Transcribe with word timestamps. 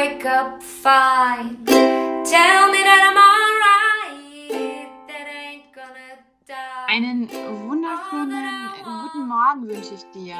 wake 0.00 0.24
up 0.24 0.62
fine. 0.62 1.62
Tell 1.66 2.62
me 2.72 2.80
that 2.88 3.02
I'm 3.08 3.18
alright. 3.28 4.88
That 5.08 5.26
ain't 5.28 5.74
gonna 5.74 6.16
die. 6.46 6.86
Einen 6.88 7.28
wunderschönen 7.68 8.70
guten 8.82 9.28
Morgen 9.28 9.68
wünsche 9.68 9.94
ich 9.94 10.04
dir. 10.12 10.38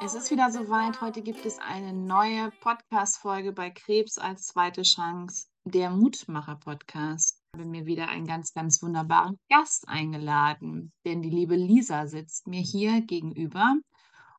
Es 0.00 0.14
ist 0.14 0.30
wieder 0.30 0.50
soweit. 0.50 1.02
Heute 1.02 1.20
gibt 1.20 1.44
es 1.44 1.58
eine 1.58 1.92
neue 1.92 2.50
Podcast-Folge 2.62 3.52
bei 3.52 3.68
Krebs 3.68 4.16
als 4.16 4.46
zweite 4.46 4.80
Chance, 4.82 5.48
der 5.64 5.90
Mutmacher-Podcast. 5.90 7.42
Ich 7.52 7.60
habe 7.60 7.68
mir 7.68 7.84
wieder 7.84 8.08
einen 8.08 8.26
ganz, 8.26 8.54
ganz 8.54 8.82
wunderbaren 8.82 9.36
Gast 9.50 9.86
eingeladen, 9.86 10.92
denn 11.04 11.20
die 11.20 11.30
liebe 11.30 11.56
Lisa 11.56 12.06
sitzt 12.06 12.46
mir 12.46 12.62
hier 12.62 13.02
gegenüber. 13.02 13.76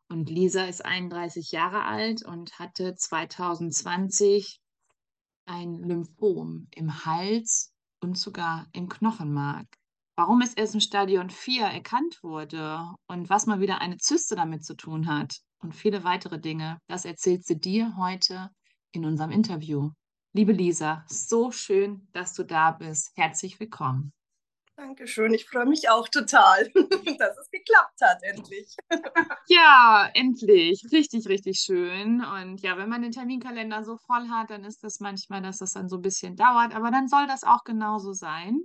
Und 0.10 0.30
Lisa 0.30 0.66
ist 0.66 0.86
31 0.86 1.52
Jahre 1.52 1.84
alt 1.84 2.24
und 2.24 2.60
hatte 2.60 2.96
2020 2.96 4.60
ein 5.46 5.75
Lymphom 5.75 6.68
im 6.75 7.06
Hals 7.06 7.74
und 8.02 8.18
sogar 8.18 8.68
im 8.74 8.88
Knochenmark. 8.89 9.68
Warum 10.15 10.42
es 10.42 10.54
erst 10.54 10.76
im 10.76 10.79
Stadion 10.79 11.29
4 11.29 11.65
erkannt 11.65 12.20
wurde 12.24 12.79
und 13.07 13.29
was 13.29 13.48
mal 13.48 13.60
wieder 13.60 13.82
eine 13.82 13.98
Zyste 13.98 14.36
damit 14.36 14.64
zu 14.64 14.76
tun 14.76 15.07
hat 15.07 15.42
und 15.60 15.76
viele 15.76 16.04
weitere 16.04 16.40
Dinge, 16.40 16.79
das 16.87 17.04
erzählt 17.04 17.46
sie 17.46 17.60
dir 17.60 17.98
heute 17.98 18.50
in 18.93 19.06
unserem 19.06 19.32
Interview. 19.32 19.92
Liebe 20.34 20.54
Lisa, 20.54 21.04
so 21.07 21.51
schön, 21.51 22.07
dass 22.14 22.34
du 22.34 22.43
da 22.43 22.71
bist. 22.71 23.12
Herzlich 23.15 23.60
willkommen. 23.60 24.14
Dankeschön, 24.78 25.34
ich 25.34 25.46
freue 25.46 25.65
mich 25.65 25.89
auch 25.89 26.10
total, 26.10 26.70
dass 27.20 27.38
es 27.38 27.50
geklappt 27.50 28.02
hat, 28.02 28.21
endlich. 28.24 28.75
Ja, 29.48 30.10
endlich. 30.15 30.84
Richtig, 30.92 31.28
richtig 31.28 31.60
schön. 31.60 32.23
Und 32.25 32.61
ja, 32.61 32.78
wenn 32.78 32.89
man 32.89 33.03
den 33.03 33.11
Terminkalender 33.11 33.84
so 33.84 33.95
voll 33.98 34.28
hat, 34.30 34.50
dann 34.50 34.64
ist 34.64 34.84
das 34.84 35.00
manchmal, 35.00 35.42
dass 35.42 35.59
das 35.59 35.73
dann 35.73 35.88
so 35.88 35.98
ein 35.98 36.02
bisschen 36.02 36.36
dauert. 36.36 36.76
Aber 36.76 36.90
dann 36.90 37.08
soll 37.08 37.28
das 37.28 37.44
auch 37.44 37.64
genauso 37.64 38.14
sein. 38.14 38.62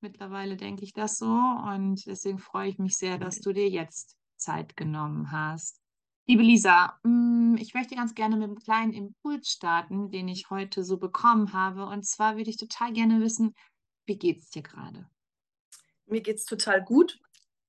Mittlerweile 0.00 0.56
denke 0.56 0.84
ich 0.84 0.92
das 0.92 1.18
so. 1.18 1.26
Und 1.26 2.06
deswegen 2.06 2.38
freue 2.38 2.68
ich 2.68 2.78
mich 2.78 2.96
sehr, 2.96 3.18
dass 3.18 3.40
du 3.40 3.52
dir 3.52 3.68
jetzt 3.68 4.16
Zeit 4.36 4.76
genommen 4.76 5.32
hast. 5.32 5.80
Liebe 6.28 6.42
Lisa, 6.42 6.98
mm, 7.02 7.56
ich 7.58 7.74
möchte 7.74 7.96
ganz 7.96 8.14
gerne 8.14 8.36
mit 8.36 8.44
einem 8.44 8.58
kleinen 8.58 8.92
Impuls 8.92 9.48
starten, 9.50 10.10
den 10.10 10.28
ich 10.28 10.50
heute 10.50 10.84
so 10.84 10.98
bekommen 10.98 11.52
habe. 11.52 11.86
Und 11.86 12.06
zwar 12.06 12.36
würde 12.36 12.50
ich 12.50 12.56
total 12.58 12.92
gerne 12.92 13.20
wissen, 13.20 13.54
wie 14.06 14.18
geht 14.18 14.38
es 14.38 14.50
dir 14.50 14.62
gerade? 14.62 15.08
Mir 16.06 16.20
geht 16.20 16.36
es 16.36 16.44
total 16.44 16.82
gut. 16.82 17.18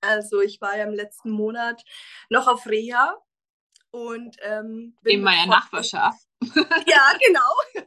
Also 0.01 0.41
ich 0.41 0.61
war 0.61 0.77
ja 0.77 0.83
im 0.85 0.93
letzten 0.93 1.31
Monat 1.31 1.83
noch 2.29 2.47
auf 2.47 2.67
Reha 2.67 3.15
und 3.91 4.37
ähm, 4.41 4.95
in 5.03 5.21
meiner 5.21 5.47
Nachbarschaft. 5.47 6.27
ja, 6.87 7.17
genau. 7.25 7.85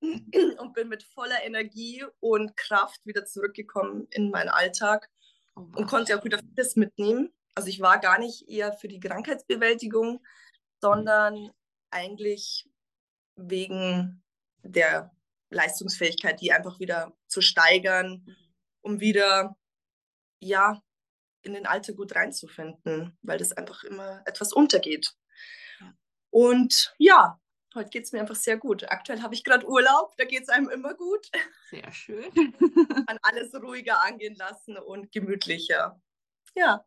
und 0.58 0.72
bin 0.74 0.88
mit 0.88 1.02
voller 1.02 1.42
Energie 1.44 2.04
und 2.20 2.56
Kraft 2.56 3.04
wieder 3.04 3.24
zurückgekommen 3.24 4.08
in 4.10 4.30
meinen 4.30 4.48
Alltag 4.48 5.08
oh, 5.54 5.60
und 5.76 5.86
konnte 5.86 6.18
auch 6.18 6.24
wieder 6.24 6.38
vieles 6.38 6.76
mitnehmen. 6.76 7.32
Also 7.54 7.68
ich 7.68 7.80
war 7.80 7.98
gar 7.98 8.18
nicht 8.18 8.48
eher 8.48 8.72
für 8.72 8.88
die 8.88 9.00
Krankheitsbewältigung, 9.00 10.24
sondern 10.80 11.50
eigentlich 11.90 12.68
wegen 13.36 14.22
der 14.62 15.12
Leistungsfähigkeit, 15.50 16.40
die 16.40 16.52
einfach 16.52 16.80
wieder 16.80 17.12
zu 17.28 17.42
steigern, 17.42 18.24
um 18.82 19.00
wieder 19.00 19.56
ja 20.40 20.82
in 21.42 21.54
den 21.54 21.66
Alltag 21.66 21.96
gut 21.96 22.14
reinzufinden, 22.14 23.16
weil 23.22 23.38
das 23.38 23.52
einfach 23.52 23.84
immer 23.84 24.22
etwas 24.26 24.52
untergeht. 24.52 25.14
Und 26.30 26.94
ja, 26.98 27.38
heute 27.74 27.90
geht 27.90 28.04
es 28.04 28.12
mir 28.12 28.20
einfach 28.20 28.36
sehr 28.36 28.56
gut. 28.56 28.90
Aktuell 28.90 29.22
habe 29.22 29.34
ich 29.34 29.44
gerade 29.44 29.66
Urlaub, 29.66 30.16
da 30.16 30.24
geht 30.24 30.42
es 30.42 30.48
einem 30.48 30.70
immer 30.70 30.94
gut. 30.94 31.30
Sehr 31.68 31.92
schön. 31.92 32.32
Kann 33.06 33.18
alles 33.22 33.54
ruhiger 33.54 34.02
angehen 34.02 34.36
lassen 34.36 34.76
und 34.78 35.12
gemütlicher. 35.12 36.00
Ja. 36.54 36.84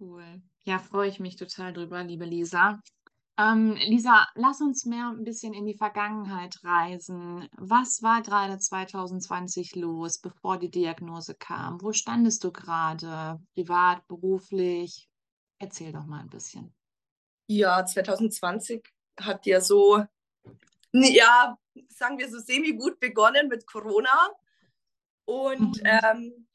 Cool. 0.00 0.42
Ja, 0.64 0.78
freue 0.78 1.08
ich 1.08 1.20
mich 1.20 1.36
total 1.36 1.72
drüber, 1.72 2.02
liebe 2.02 2.24
Lisa. 2.24 2.80
Ähm, 3.38 3.76
Lisa, 3.76 4.28
lass 4.34 4.60
uns 4.60 4.84
mehr 4.84 5.08
ein 5.08 5.24
bisschen 5.24 5.54
in 5.54 5.64
die 5.64 5.76
Vergangenheit 5.76 6.62
reisen. 6.62 7.48
Was 7.56 8.02
war 8.02 8.20
gerade 8.22 8.58
2020 8.58 9.74
los, 9.76 10.18
bevor 10.18 10.58
die 10.58 10.70
Diagnose 10.70 11.34
kam? 11.34 11.80
Wo 11.80 11.92
standest 11.92 12.44
du 12.44 12.52
gerade, 12.52 13.40
privat, 13.54 14.06
beruflich? 14.06 15.08
Erzähl 15.58 15.92
doch 15.92 16.04
mal 16.04 16.20
ein 16.20 16.28
bisschen. 16.28 16.74
Ja, 17.48 17.84
2020 17.84 18.86
hat 19.18 19.46
ja 19.46 19.60
so, 19.60 20.04
ja, 20.92 21.58
sagen 21.88 22.18
wir 22.18 22.28
so 22.28 22.38
semi-gut 22.38 23.00
begonnen 23.00 23.48
mit 23.48 23.66
Corona. 23.66 24.30
Und 25.24 25.82
mhm. 25.82 25.86
ähm, 25.86 26.48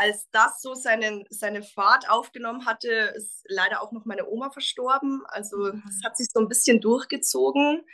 als 0.00 0.30
das 0.30 0.62
so 0.62 0.74
seinen, 0.74 1.26
seine 1.28 1.62
Fahrt 1.62 2.08
aufgenommen 2.08 2.64
hatte, 2.64 3.12
ist 3.16 3.44
leider 3.48 3.82
auch 3.82 3.92
noch 3.92 4.06
meine 4.06 4.26
Oma 4.26 4.50
verstorben. 4.50 5.22
Also 5.26 5.66
es 5.66 5.74
mhm. 5.74 6.04
hat 6.04 6.16
sich 6.16 6.28
so 6.32 6.40
ein 6.40 6.48
bisschen 6.48 6.80
durchgezogen 6.80 7.84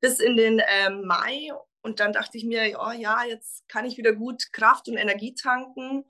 bis 0.00 0.20
in 0.20 0.36
den 0.36 0.62
ähm, 0.68 1.04
Mai. 1.04 1.50
Und 1.82 1.98
dann 1.98 2.12
dachte 2.12 2.38
ich 2.38 2.44
mir, 2.44 2.78
oh, 2.80 2.92
ja, 2.92 3.24
jetzt 3.24 3.68
kann 3.68 3.84
ich 3.84 3.98
wieder 3.98 4.12
gut 4.12 4.52
Kraft 4.52 4.88
und 4.88 4.96
Energie 4.96 5.34
tanken. 5.34 6.04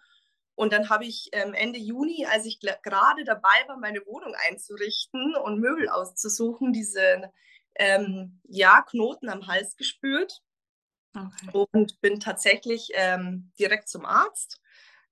Und 0.56 0.74
dann 0.74 0.90
habe 0.90 1.06
ich 1.06 1.30
ähm, 1.32 1.54
Ende 1.54 1.78
Juni, 1.78 2.26
als 2.26 2.44
ich 2.44 2.60
gerade 2.60 3.24
dabei 3.24 3.64
war, 3.66 3.78
meine 3.78 4.04
Wohnung 4.04 4.34
einzurichten 4.48 5.36
und 5.36 5.58
Möbel 5.58 5.88
auszusuchen, 5.88 6.74
diese 6.74 7.32
ähm, 7.76 8.42
ja, 8.44 8.82
Knoten 8.82 9.30
am 9.30 9.46
Hals 9.46 9.76
gespürt. 9.76 10.42
Okay. 11.14 11.66
Und 11.70 11.98
bin 12.02 12.20
tatsächlich 12.20 12.90
ähm, 12.94 13.52
direkt 13.58 13.88
zum 13.88 14.04
Arzt 14.04 14.60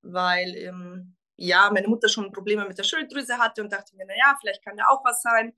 weil 0.05 0.55
ähm, 0.57 1.17
ja, 1.37 1.71
meine 1.73 1.89
Mutter 1.89 2.09
schon 2.09 2.33
Probleme 2.33 2.67
mit 2.67 2.79
der 2.79 2.85
Schilddrüse 2.85 3.39
hatte 3.39 3.63
und 3.63 3.73
dachte 3.73 3.97
mir, 3.97 4.07
naja, 4.07 4.37
vielleicht 4.41 4.65
kann 4.65 4.79
ja 4.79 4.89
auch 4.89 5.05
was 5.05 5.23
sein. 5.23 5.55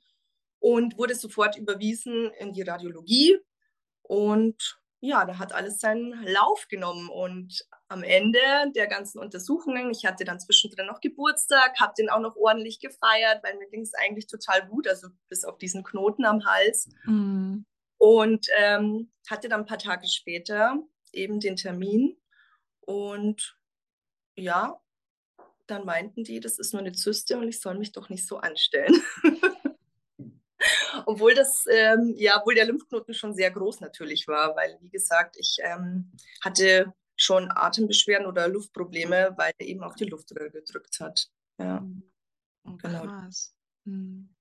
Und 0.59 0.97
wurde 0.97 1.15
sofort 1.15 1.57
überwiesen 1.57 2.31
in 2.39 2.53
die 2.53 2.63
Radiologie. 2.63 3.39
Und 4.03 4.81
ja, 5.01 5.25
da 5.25 5.39
hat 5.39 5.53
alles 5.53 5.81
seinen 5.81 6.25
Lauf 6.25 6.67
genommen. 6.69 7.11
Und 7.11 7.67
am 7.89 8.03
Ende 8.03 8.41
der 8.75 8.87
ganzen 8.87 9.19
Untersuchungen, 9.19 9.91
ich 9.91 10.07
hatte 10.07 10.25
dann 10.25 10.41
zwischendrin 10.41 10.87
noch 10.87 11.01
Geburtstag, 11.01 11.79
habe 11.79 11.93
den 11.99 12.09
auch 12.09 12.21
noch 12.21 12.37
ordentlich 12.37 12.81
gefeiert, 12.81 13.43
weil 13.45 13.59
mir 13.59 13.69
ging 13.69 13.83
es 13.83 13.95
eigentlich 13.95 14.27
total 14.27 14.67
gut, 14.67 14.89
also 14.89 15.09
bis 15.29 15.45
auf 15.45 15.59
diesen 15.59 15.85
Knoten 15.85 16.25
am 16.25 16.45
Hals. 16.47 16.89
Mhm. 17.05 17.67
Und 17.99 18.47
ähm, 18.59 19.13
hatte 19.29 19.49
dann 19.49 19.61
ein 19.61 19.67
paar 19.67 19.79
Tage 19.79 20.09
später 20.09 20.79
eben 21.13 21.39
den 21.39 21.57
Termin. 21.57 22.17
Und 22.81 23.57
ja, 24.37 24.81
dann 25.67 25.85
meinten 25.85 26.25
die, 26.25 26.41
das 26.41 26.59
ist 26.59 26.73
nur 26.73 26.81
eine 26.81 26.93
Zyste 26.93 27.39
und 27.39 27.49
ich 27.49 27.61
soll 27.61 27.77
mich 27.79 27.93
doch 27.93 28.09
nicht 28.09 28.27
so 28.27 28.39
anstellen. 28.39 28.95
obwohl 31.07 31.35
das, 31.35 31.65
ähm, 31.71 32.15
ja, 32.17 32.39
obwohl 32.41 32.55
der 32.55 32.67
Lymphknoten 32.67 33.15
schon 33.15 33.35
sehr 33.35 33.51
groß 33.51 33.81
natürlich 33.81 34.29
war, 34.29 34.55
weil, 34.57 34.79
wie 34.81 34.91
gesagt, 34.91 35.37
ich 35.39 35.57
ähm, 35.63 36.13
hatte 36.43 36.93
schon 37.17 37.51
Atembeschwerden 37.51 38.27
oder 38.27 38.49
Luftprobleme, 38.49 39.35
weil 39.37 39.53
er 39.59 39.67
eben 39.67 39.83
auf 39.83 39.95
die 39.95 40.05
Luftröhre 40.05 40.51
gedrückt 40.51 41.01
hat. 41.01 41.29
Ja. 41.59 41.85
Oh, 42.65 42.77
genau. 42.77 43.03
Krass. 43.03 43.55
Hm. 43.85 44.36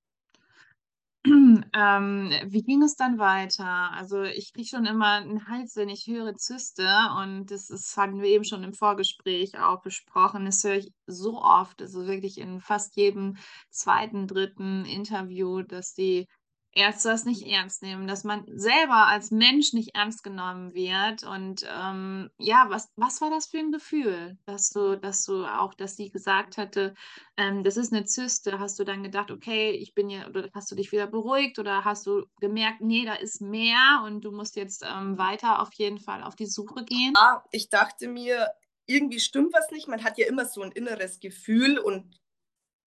Ähm, 1.74 2.32
wie 2.46 2.62
ging 2.64 2.84
es 2.84 2.96
dann 2.96 3.18
weiter? 3.18 3.92
Also 3.92 4.24
ich 4.24 4.54
kriege 4.54 4.68
schon 4.68 4.86
immer 4.86 5.14
einen 5.14 5.48
Hals, 5.48 5.76
wenn 5.76 5.90
ich 5.90 6.08
höre 6.08 6.36
Zyste 6.36 6.88
und 7.20 7.48
das 7.52 7.70
ist, 7.70 7.98
hatten 7.98 8.22
wir 8.22 8.30
eben 8.30 8.44
schon 8.46 8.64
im 8.64 8.74
Vorgespräch 8.74 9.58
auch 9.60 9.82
besprochen. 9.82 10.46
Das 10.46 10.64
höre 10.64 10.76
ich 10.78 10.92
so 11.08 11.42
oft, 11.42 11.82
also 11.82 12.06
wirklich 12.08 12.38
in 12.40 12.62
fast 12.62 12.96
jedem 12.96 13.38
zweiten, 13.70 14.28
dritten 14.28 14.86
Interview, 14.86 15.64
dass 15.64 15.94
die 15.94 16.28
Ärzte 16.78 17.08
das 17.08 17.24
nicht 17.24 17.48
ernst 17.48 17.82
nehmen, 17.82 18.06
dass 18.06 18.26
man 18.26 18.44
selber 18.48 19.08
als 19.08 19.32
Mensch 19.32 19.72
nicht 19.72 19.96
ernst 19.96 20.24
genommen 20.24 20.74
wird. 20.74 21.24
Und 21.24 21.66
ähm, 21.74 22.30
ja, 22.38 22.66
was, 22.68 22.92
was 22.98 23.22
war 23.22 23.30
das 23.30 23.48
für 23.48 23.60
ein 23.60 23.72
Gefühl, 23.72 24.38
dass 24.46 24.72
du, 24.72 24.98
dass 24.98 25.24
du 25.24 25.46
auch, 25.46 25.74
dass 25.74 25.96
sie 25.96 26.10
gesagt 26.10 26.58
hatte, 26.58 26.94
ähm, 27.38 27.64
das 27.64 27.78
ist 27.78 27.94
eine 27.94 28.04
Zyste, 28.04 28.60
hast 28.60 28.78
du 28.78 28.84
dann 28.84 29.04
gedacht, 29.04 29.32
okay, 29.32 29.72
ich 29.72 29.94
bin 29.96 30.10
ja, 30.10 30.28
oder 30.28 30.50
hast 30.54 30.70
du 30.70 30.76
dich 30.76 30.92
wieder 30.92 31.08
beruhigt 31.08 31.60
oder 31.60 31.86
hast 31.86 32.08
du 32.08 32.26
gemerkt, 32.42 32.82
nee, 32.82 33.06
da 33.06 33.14
ist 33.14 33.40
mehr 33.40 34.04
und 34.06 34.26
du 34.26 34.32
musst 34.34 34.58
jetzt 34.58 34.84
ähm, 34.86 35.18
weiter 35.18 35.62
auf 35.62 35.74
jeden 35.76 36.00
Fall 36.00 36.24
auf 36.24 36.36
die 36.36 36.48
Suche 36.48 36.84
gehen? 36.84 37.14
Ja, 37.18 37.46
ich 37.52 37.70
dachte 37.70 38.10
mir, 38.10 38.50
irgendwie 38.86 39.22
stimmt 39.22 39.54
was 39.54 39.72
nicht. 39.72 39.88
Man 39.88 40.04
hat 40.04 40.18
ja 40.18 40.28
immer 40.28 40.44
so 40.44 40.62
ein 40.62 40.74
inneres 40.74 41.22
Gefühl 41.22 41.80
und 41.80 42.20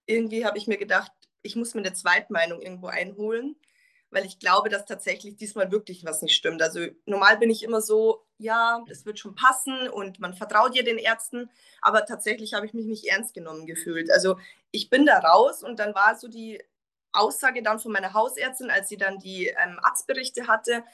irgendwie 0.05 0.45
habe 0.45 0.59
ich 0.59 0.67
mir 0.67 0.77
gedacht, 0.77 1.11
ich 1.41 1.57
muss 1.57 1.73
mir 1.73 1.81
eine 1.81 1.95
Zweitmeinung 1.95 2.61
irgendwo 2.61 2.89
einholen 2.89 3.57
weil 4.11 4.25
ich 4.25 4.39
glaube, 4.39 4.69
dass 4.69 4.87
tatsächlich 4.87 5.37
diesmal 5.37 5.71
wirklich 5.71 6.05
was 6.05 6.23
nicht 6.23 6.35
stimmt. 6.35 6.63
Also 6.63 6.87
normal 7.05 7.39
bin 7.39 7.51
ich 7.51 7.63
immer 7.63 7.81
so, 7.81 8.25
ja, 8.39 8.83
das 8.89 9.05
wird 9.05 9.19
schon 9.19 9.35
passen 9.35 9.89
und 9.89 10.21
man 10.21 10.35
vertraut 10.35 10.75
ja 10.75 10.83
den 10.83 10.99
Ärzten, 10.99 11.51
aber 11.83 12.07
tatsächlich 12.07 12.55
habe 12.55 12.67
ich 12.67 12.73
mich 12.73 12.87
nicht 12.87 13.07
ernst 13.07 13.35
genommen 13.35 13.67
gefühlt. 13.67 14.11
Also 14.11 14.39
ich 14.71 14.91
bin 14.91 15.07
da 15.07 15.19
raus 15.19 15.63
und 15.63 15.79
dann 15.79 15.95
war 15.95 16.17
so 16.17 16.29
die 16.29 16.63
Aussage 17.13 17.63
dann 17.63 17.79
von 17.79 17.93
meiner 17.93 18.15
Hausärztin, 18.15 18.71
als 18.71 18.89
sie 18.89 18.97
dann 18.97 19.19
die 19.19 19.49
ähm, 19.49 19.79
Arztberichte 19.83 20.47
hatte, 20.47 20.85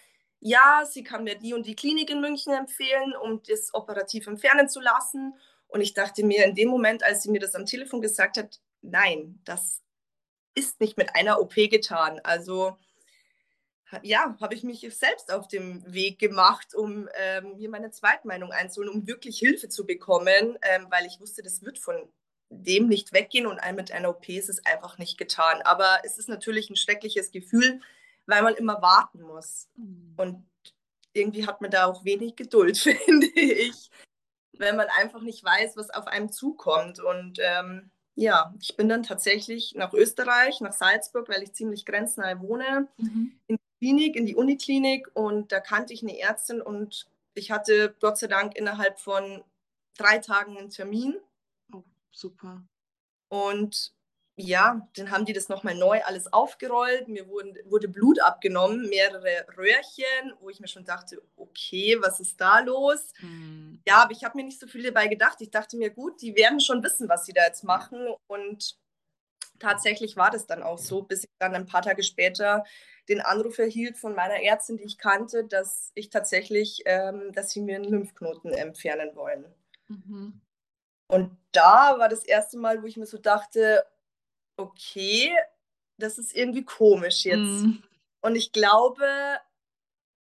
ja, 0.47 0.85
sie 0.85 1.03
kann 1.03 1.25
mir 1.25 1.37
die 1.37 1.55
und 1.55 1.67
die 1.67 1.75
Klinik 1.75 2.11
in 2.11 2.21
München 2.21 2.53
empfehlen, 2.53 3.15
um 3.17 3.43
das 3.49 3.73
operativ 3.73 4.27
entfernen 4.27 4.69
zu 4.69 4.79
lassen. 4.79 5.35
Und 5.69 5.81
ich 5.81 5.95
dachte 5.95 6.23
mir 6.23 6.45
in 6.45 6.55
dem 6.55 6.69
Moment, 6.69 7.03
als 7.03 7.23
sie 7.23 7.31
mir 7.31 7.41
das 7.41 7.55
am 7.55 7.65
Telefon 7.65 8.03
gesagt 8.03 8.37
hat, 8.37 8.61
nein, 8.83 9.41
das 9.47 9.81
ist 10.55 10.81
nicht 10.81 10.99
mit 10.99 11.17
einer 11.17 11.41
OP 11.41 11.55
getan. 11.55 12.21
Also 12.25 12.77
ja, 14.03 14.37
habe 14.41 14.55
ich 14.55 14.63
mich 14.63 14.87
selbst 14.95 15.33
auf 15.33 15.49
dem 15.49 15.83
Weg 15.93 16.19
gemacht, 16.19 16.75
um 16.75 17.09
ähm, 17.17 17.55
hier 17.57 17.71
meine 17.71 17.91
Zweitmeinung 17.91 18.53
einzuholen, 18.53 18.93
um 18.93 19.07
wirklich 19.07 19.39
Hilfe 19.39 19.69
zu 19.69 19.87
bekommen, 19.87 20.59
ähm, 20.63 20.87
weil 20.91 21.07
ich 21.07 21.21
wusste, 21.21 21.43
das 21.43 21.63
wird 21.63 21.79
von 21.79 21.97
dem 22.51 22.89
nicht 22.89 23.13
weggehen 23.13 23.47
und 23.47 23.61
mit 23.75 23.93
einer 23.93 24.11
OP 24.11 24.29
ist 24.29 24.49
es 24.49 24.65
einfach 24.65 24.99
nicht 24.99 25.19
getan. 25.19 25.63
Aber 25.63 25.99
es 26.05 26.19
ist 26.19 26.29
natürlich 26.29 26.71
ein 26.71 26.77
schreckliches 26.77 27.31
Gefühl, 27.31 27.81
weil 28.27 28.43
man 28.43 28.55
immer 28.55 28.81
warten 28.83 29.23
muss. 29.23 29.69
Mhm. 29.77 30.15
Und 30.17 30.47
irgendwie 31.13 31.47
hat 31.47 31.61
man 31.61 31.71
da 31.71 31.87
auch 31.87 32.05
wenig 32.05 32.37
Geduld, 32.37 32.79
finde 33.05 33.27
ich, 33.35 33.91
wenn 34.53 34.77
man 34.77 34.87
einfach 34.99 35.21
nicht 35.21 35.43
weiß, 35.45 35.77
was 35.77 35.91
auf 35.91 36.07
einem 36.07 36.31
zukommt. 36.31 37.01
Und 37.01 37.39
ähm, 37.43 37.91
ja, 38.15 38.55
ich 38.61 38.77
bin 38.77 38.89
dann 38.89 39.03
tatsächlich 39.03 39.75
nach 39.75 39.93
Österreich, 39.93 40.61
nach 40.61 40.73
Salzburg, 40.73 41.29
weil 41.29 41.43
ich 41.43 41.55
ziemlich 41.55 41.85
grenznahe 41.85 42.41
wohne, 42.41 42.89
mhm. 42.97 43.33
in 43.47 43.57
die 43.57 43.74
Klinik, 43.85 44.17
in 44.17 44.25
die 44.25 44.35
Uniklinik. 44.35 45.09
Und 45.13 45.53
da 45.53 45.61
kannte 45.61 45.93
ich 45.93 46.03
eine 46.03 46.19
Ärztin 46.19 46.63
und 46.63 47.07
ich 47.35 47.51
hatte 47.51 47.95
Gott 48.01 48.17
sei 48.17 48.29
Dank 48.29 48.57
innerhalb 48.57 48.99
von 48.99 49.45
drei 49.99 50.19
Tagen 50.19 50.57
einen 50.57 50.71
Termin. 50.71 51.17
Oh, 51.71 51.83
super. 52.11 52.63
Und 53.29 53.93
ja, 54.37 54.89
dann 54.97 55.11
haben 55.11 55.27
die 55.27 55.35
das 55.35 55.51
nochmal 55.51 55.75
neu 55.75 56.01
alles 56.03 56.33
aufgerollt. 56.33 57.09
Mir 57.09 57.29
wurden, 57.29 57.59
wurde 57.67 57.89
Blut 57.89 58.21
abgenommen, 58.23 58.89
mehrere 58.89 59.47
Röhrchen, 59.55 60.33
wo 60.41 60.49
ich 60.49 60.61
mir 60.61 60.69
schon 60.69 60.87
dachte, 60.87 61.21
okay, 61.37 61.99
was 62.01 62.21
ist 62.21 62.41
da 62.41 62.61
los? 62.61 63.13
Mhm. 63.21 63.83
Ja, 63.87 64.03
aber 64.03 64.13
ich 64.13 64.25
habe 64.25 64.39
mir 64.39 64.45
nicht 64.45 64.59
so 64.59 64.67
viel 64.67 64.83
dabei 64.83 65.09
gedacht. 65.09 65.43
Ich 65.43 65.51
dachte 65.51 65.77
mir, 65.77 65.91
gut, 65.91 66.23
die 66.23 66.35
werden 66.37 66.59
schon 66.59 66.83
wissen, 66.83 67.07
was 67.11 67.27
sie 67.27 67.35
da 67.35 67.45
jetzt 67.45 67.65
machen. 67.65 68.09
Und 68.29 68.79
tatsächlich 69.59 70.17
war 70.17 70.31
das 70.31 70.47
dann 70.47 70.63
auch 70.63 70.79
so, 70.79 71.03
bis 71.03 71.25
ich 71.25 71.31
dann 71.39 71.55
ein 71.55 71.67
paar 71.67 71.83
Tage 71.83 72.03
später 72.03 72.65
den 73.09 73.21
Anruf 73.21 73.59
erhielt 73.59 73.99
von 73.99 74.15
meiner 74.15 74.43
Ärztin, 74.43 74.77
die 74.77 74.85
ich 74.85 74.99
kannte, 74.99 75.45
dass 75.45 75.93
ich 75.95 76.11
tatsächlich, 76.11 76.83
ähm, 76.87 77.33
dass 77.33 77.51
sie 77.51 77.61
mir 77.61 77.77
einen 77.77 77.85
Lymphknoten 77.85 78.53
entfernen 78.53 79.15
wollen. 79.15 79.45
Mhm. 79.89 80.41
Und 81.09 81.37
da 81.53 81.99
war 81.99 82.09
das 82.09 82.25
erste 82.25 82.59
Mal, 82.59 82.83
wo 82.83 82.87
ich 82.87 82.97
mir 82.97 83.07
so 83.07 83.19
dachte, 83.19 83.85
okay, 84.57 85.35
das 85.99 86.19
ist 86.19 86.35
irgendwie 86.35 86.65
komisch 86.65 87.25
jetzt. 87.25 87.39
Mm. 87.39 87.83
Und 88.21 88.37
ich 88.37 88.53
glaube, 88.53 89.07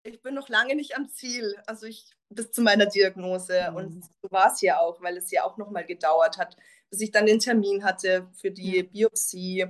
ich 0.03 0.21
bin 0.21 0.33
noch 0.33 0.49
lange 0.49 0.75
nicht 0.75 0.95
am 0.95 1.09
Ziel, 1.09 1.55
also 1.65 1.85
ich 1.85 2.11
bis 2.29 2.51
zu 2.51 2.61
meiner 2.61 2.85
Diagnose. 2.85 3.71
Mm. 3.71 3.75
Und 3.75 4.03
so 4.03 4.31
war 4.31 4.51
es 4.51 4.61
ja 4.61 4.79
auch, 4.79 5.01
weil 5.01 5.17
es 5.17 5.31
ja 5.31 5.45
auch 5.45 5.57
nochmal 5.57 5.85
gedauert 5.85 6.37
hat, 6.37 6.57
bis 6.89 7.01
ich 7.01 7.11
dann 7.11 7.25
den 7.25 7.39
Termin 7.39 7.83
hatte 7.83 8.27
für 8.33 8.51
die. 8.51 8.83
Biopsie. 8.83 9.67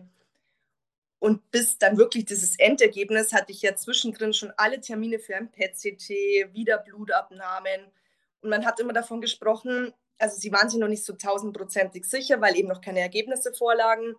Und 1.24 1.52
bis 1.52 1.78
dann 1.78 1.98
wirklich 1.98 2.26
dieses 2.26 2.58
Endergebnis 2.58 3.32
hatte 3.32 3.52
ich 3.54 3.62
ja 3.62 3.76
zwischendrin 3.76 4.34
schon 4.34 4.52
alle 4.58 4.82
Termine 4.82 5.20
für 5.20 5.36
ein 5.36 5.50
PET-CT, 5.52 6.10
wieder 6.54 6.80
Blutabnahmen. 6.80 7.92
Und 8.42 8.50
man 8.50 8.66
hat 8.66 8.80
immer 8.80 8.92
davon 8.92 9.22
gesprochen, 9.22 9.94
also 10.18 10.38
sie 10.38 10.52
waren 10.52 10.70
sich 10.70 10.80
noch 10.80 10.90
nicht 10.90 11.06
so 11.06 11.14
tausendprozentig 11.14 12.06
sicher, 12.06 12.42
weil 12.42 12.58
eben 12.58 12.68
noch 12.68 12.82
keine 12.82 13.00
Ergebnisse 13.00 13.54
vorlagen 13.54 14.16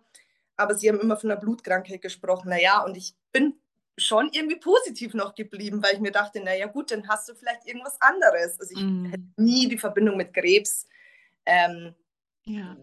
aber 0.57 0.75
sie 0.75 0.89
haben 0.89 0.99
immer 0.99 1.17
von 1.17 1.31
einer 1.31 1.39
Blutkrankheit 1.39 2.01
gesprochen. 2.01 2.49
Naja, 2.49 2.83
und 2.83 2.95
ich 2.97 3.15
bin 3.31 3.59
schon 3.97 4.29
irgendwie 4.31 4.57
positiv 4.57 5.13
noch 5.13 5.35
geblieben, 5.35 5.81
weil 5.83 5.95
ich 5.95 5.99
mir 5.99 6.11
dachte, 6.11 6.41
naja 6.41 6.67
gut, 6.67 6.91
dann 6.91 7.07
hast 7.07 7.29
du 7.29 7.35
vielleicht 7.35 7.65
irgendwas 7.65 7.99
anderes. 8.01 8.59
Also 8.59 8.73
ich 8.75 8.83
mm. 8.83 9.05
hätte 9.05 9.23
nie 9.37 9.67
die 9.67 9.77
Verbindung 9.77 10.17
mit 10.17 10.33
Krebs 10.33 10.85
ähm, 11.45 11.95
ja. 12.45 12.75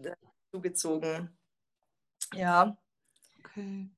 zugezogen. 0.51 1.29
Ja. 2.33 2.75
Okay. 3.39 3.89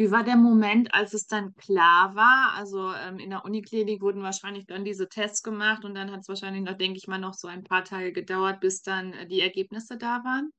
Wie 0.00 0.10
war 0.10 0.24
der 0.24 0.36
Moment, 0.36 0.94
als 0.94 1.12
es 1.12 1.26
dann 1.26 1.54
klar 1.56 2.14
war? 2.14 2.54
Also 2.56 2.94
ähm, 2.94 3.18
in 3.18 3.28
der 3.28 3.44
Uniklinik 3.44 4.00
wurden 4.00 4.22
wahrscheinlich 4.22 4.64
dann 4.64 4.82
diese 4.82 5.10
Tests 5.10 5.42
gemacht 5.42 5.84
und 5.84 5.94
dann 5.94 6.10
hat 6.10 6.20
es 6.20 6.28
wahrscheinlich 6.28 6.62
noch, 6.62 6.78
denke 6.78 6.96
ich 6.96 7.06
mal, 7.06 7.18
noch 7.18 7.34
so 7.34 7.48
ein 7.48 7.64
paar 7.64 7.84
Tage 7.84 8.10
gedauert, 8.10 8.60
bis 8.60 8.80
dann 8.80 9.12
äh, 9.12 9.26
die 9.26 9.42
Ergebnisse 9.42 9.98
da 9.98 10.24
waren. 10.24 10.54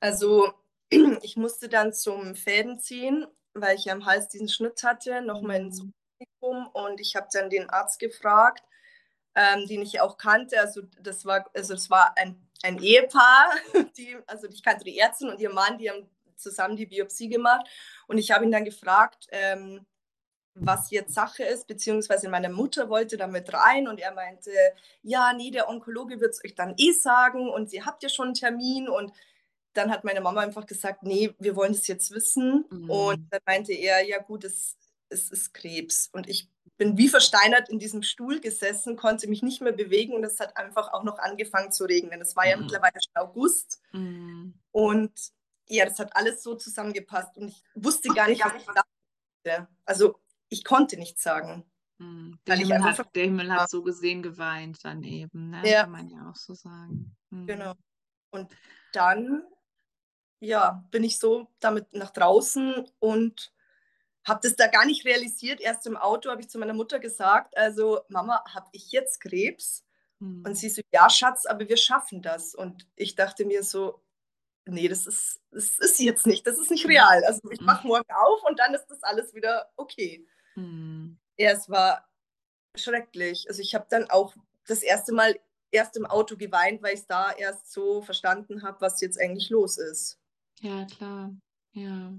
Also 0.00 0.52
ich 1.22 1.36
musste 1.36 1.68
dann 1.68 1.92
zum 1.92 2.34
Fäden 2.34 2.80
ziehen, 2.80 3.28
weil 3.54 3.76
ich 3.76 3.84
ja 3.84 3.92
am 3.92 4.04
Hals 4.04 4.26
diesen 4.26 4.48
Schnitt 4.48 4.82
hatte, 4.82 5.22
nochmal 5.22 5.60
ins 5.60 5.84
mhm. 5.84 5.94
Klinikum 6.18 6.66
und 6.72 7.00
ich 7.00 7.14
habe 7.14 7.28
dann 7.32 7.48
den 7.48 7.70
Arzt 7.70 8.00
gefragt, 8.00 8.64
ähm, 9.36 9.68
den 9.68 9.82
ich 9.82 10.00
auch 10.00 10.18
kannte. 10.18 10.58
Also 10.58 10.82
das 11.00 11.26
war, 11.26 11.48
also 11.54 11.74
das 11.74 11.90
war 11.90 12.12
ein, 12.18 12.44
ein 12.64 12.82
Ehepaar, 12.82 13.52
die, 13.96 14.16
also 14.26 14.48
ich 14.48 14.64
kannte 14.64 14.82
die 14.82 14.98
Ärztin 14.98 15.28
und 15.28 15.38
ihr 15.38 15.52
Mann, 15.52 15.78
die 15.78 15.88
haben 15.88 16.10
zusammen 16.36 16.76
die 16.76 16.86
Biopsie 16.86 17.28
gemacht 17.28 17.66
und 18.06 18.18
ich 18.18 18.30
habe 18.30 18.44
ihn 18.44 18.52
dann 18.52 18.64
gefragt, 18.64 19.26
ähm, 19.30 19.86
was 20.58 20.90
jetzt 20.90 21.12
Sache 21.12 21.44
ist, 21.44 21.66
beziehungsweise 21.66 22.28
meine 22.28 22.48
Mutter 22.48 22.88
wollte 22.88 23.16
damit 23.16 23.52
rein 23.52 23.88
und 23.88 24.00
er 24.00 24.14
meinte, 24.14 24.50
ja, 25.02 25.32
nee, 25.34 25.50
der 25.50 25.68
Onkologe 25.68 26.20
wird 26.20 26.32
es 26.32 26.44
euch 26.44 26.54
dann 26.54 26.74
eh 26.78 26.92
sagen 26.92 27.50
und 27.50 27.68
sie 27.70 27.84
habt 27.84 28.02
ja 28.02 28.08
schon 28.08 28.26
einen 28.26 28.34
Termin 28.34 28.88
und 28.88 29.12
dann 29.74 29.90
hat 29.90 30.04
meine 30.04 30.20
Mama 30.20 30.40
einfach 30.40 30.66
gesagt, 30.66 31.02
nee, 31.02 31.34
wir 31.38 31.54
wollen 31.54 31.72
es 31.72 31.86
jetzt 31.86 32.10
wissen. 32.10 32.64
Mhm. 32.70 32.90
Und 32.90 33.26
dann 33.30 33.40
meinte 33.46 33.74
er, 33.74 34.06
ja 34.06 34.18
gut, 34.18 34.44
es, 34.44 34.76
es 35.10 35.30
ist 35.30 35.52
Krebs. 35.52 36.08
Und 36.12 36.28
ich 36.28 36.48
bin 36.78 36.98
wie 36.98 37.08
versteinert 37.08 37.68
in 37.68 37.78
diesem 37.78 38.02
Stuhl 38.02 38.40
gesessen, 38.40 38.96
konnte 38.96 39.28
mich 39.28 39.42
nicht 39.42 39.60
mehr 39.60 39.72
bewegen 39.72 40.14
und 40.14 40.24
es 40.24 40.40
hat 40.40 40.56
einfach 40.56 40.92
auch 40.92 41.04
noch 41.04 41.18
angefangen 41.18 41.72
zu 41.72 41.84
regnen. 41.84 42.20
Es 42.20 42.36
war 42.36 42.44
mhm. 42.44 42.50
ja 42.50 42.56
mittlerweile 42.56 43.00
schon 43.02 43.22
August. 43.22 43.80
Mhm. 43.92 44.54
Und 44.72 45.12
ja, 45.68 45.84
das 45.84 45.98
hat 45.98 46.14
alles 46.14 46.42
so 46.42 46.54
zusammengepasst 46.54 47.36
und 47.38 47.48
ich 47.48 47.62
wusste 47.74 48.08
gar 48.10 48.28
nicht, 48.28 48.44
was 48.44 48.54
ich 48.54 48.66
dachte. 48.66 49.68
Also 49.84 50.20
ich 50.48 50.64
konnte 50.64 50.96
nichts 50.96 51.22
sagen. 51.22 51.64
Mhm. 51.98 52.38
Der, 52.46 52.56
Himmel 52.56 52.84
hat, 52.84 53.14
der, 53.14 53.24
Himmel 53.24 53.52
hat, 53.52 53.70
so 53.70 53.82
gesehen 53.82 54.22
geweint 54.22 54.84
dann 54.84 55.02
eben, 55.02 55.50
ne? 55.50 55.62
Ja. 55.68 55.82
kann 55.82 55.92
man 55.92 56.08
ja 56.08 56.30
auch 56.30 56.36
so 56.36 56.54
sagen. 56.54 57.16
Mhm. 57.30 57.46
Genau. 57.46 57.74
Und 58.30 58.54
dann 58.92 59.42
ja, 60.40 60.84
bin 60.90 61.04
ich 61.04 61.18
so 61.18 61.48
damit 61.60 61.92
nach 61.92 62.10
draußen 62.10 62.88
und 62.98 63.52
habe 64.26 64.40
das 64.42 64.56
da 64.56 64.66
gar 64.66 64.84
nicht 64.84 65.04
realisiert. 65.04 65.60
Erst 65.60 65.86
im 65.86 65.96
Auto 65.96 66.30
habe 66.30 66.40
ich 66.40 66.48
zu 66.48 66.58
meiner 66.58 66.74
Mutter 66.74 66.98
gesagt, 66.98 67.56
also 67.56 68.00
Mama, 68.08 68.42
habe 68.52 68.68
ich 68.72 68.90
jetzt 68.92 69.20
Krebs? 69.20 69.84
Mhm. 70.18 70.44
Und 70.44 70.56
sie 70.56 70.68
so, 70.68 70.82
ja, 70.92 71.08
Schatz, 71.08 71.46
aber 71.46 71.68
wir 71.68 71.76
schaffen 71.76 72.22
das. 72.22 72.54
Und 72.54 72.86
ich 72.96 73.14
dachte 73.14 73.44
mir 73.44 73.62
so, 73.62 74.02
nee, 74.66 74.88
das 74.88 75.06
ist, 75.06 75.40
das 75.50 75.78
ist 75.78 75.98
jetzt 76.00 76.26
nicht, 76.26 76.46
das 76.46 76.58
ist 76.58 76.70
nicht 76.70 76.86
real. 76.86 77.24
Also 77.24 77.40
ich 77.50 77.60
mache 77.60 77.86
morgen 77.86 78.10
auf 78.10 78.42
und 78.44 78.58
dann 78.58 78.74
ist 78.74 78.86
das 78.86 79.02
alles 79.02 79.34
wieder 79.34 79.70
okay. 79.76 80.26
Mhm. 80.54 81.18
Ja, 81.36 81.52
es 81.52 81.68
war 81.68 82.08
schrecklich. 82.76 83.46
Also 83.48 83.62
ich 83.62 83.74
habe 83.74 83.86
dann 83.88 84.10
auch 84.10 84.34
das 84.66 84.82
erste 84.82 85.12
Mal 85.12 85.38
erst 85.70 85.96
im 85.96 86.06
Auto 86.06 86.36
geweint, 86.36 86.82
weil 86.82 86.94
ich 86.94 87.00
es 87.00 87.06
da 87.06 87.32
erst 87.32 87.72
so 87.72 88.02
verstanden 88.02 88.62
habe, 88.62 88.80
was 88.80 89.00
jetzt 89.00 89.20
eigentlich 89.20 89.50
los 89.50 89.78
ist. 89.78 90.18
Ja, 90.60 90.84
klar. 90.86 91.30
Ja. 91.72 92.12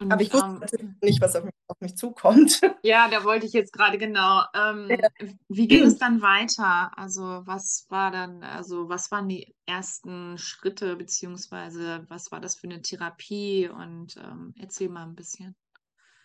Und, 0.00 0.10
Aber 0.10 0.22
ich 0.22 0.32
wusste 0.32 0.78
ähm, 0.78 0.96
nicht, 1.02 1.20
was 1.20 1.36
auf 1.36 1.44
mich, 1.44 1.54
auf 1.66 1.80
mich, 1.80 1.96
zukommt. 1.96 2.60
Ja, 2.82 3.08
da 3.10 3.22
wollte 3.24 3.44
ich 3.44 3.52
jetzt 3.52 3.74
gerade 3.74 3.98
genau. 3.98 4.42
Ähm, 4.54 4.88
ja. 4.88 5.08
Wie 5.48 5.68
ging 5.68 5.84
es 5.84 5.98
dann 5.98 6.22
weiter? 6.22 6.90
Also 6.96 7.42
was 7.44 7.84
war 7.90 8.10
dann, 8.10 8.42
also 8.42 8.88
was 8.88 9.10
waren 9.10 9.28
die 9.28 9.54
ersten 9.66 10.38
Schritte, 10.38 10.96
beziehungsweise 10.96 12.06
was 12.08 12.32
war 12.32 12.40
das 12.40 12.54
für 12.54 12.68
eine 12.68 12.80
Therapie? 12.80 13.68
Und 13.68 14.16
ähm, 14.16 14.54
erzähl 14.58 14.88
mal 14.88 15.02
ein 15.02 15.14
bisschen. 15.14 15.54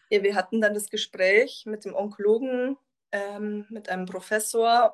Ja, 0.10 0.24
wir 0.24 0.36
hatten 0.36 0.62
dann 0.62 0.74
das 0.74 0.90
Gespräch 0.90 1.66
mit 1.66 1.84
dem 1.84 1.94
Onkologen, 1.94 2.78
ähm, 3.12 3.66
mit 3.70 3.90
einem 3.90 4.06
Professor, 4.06 4.94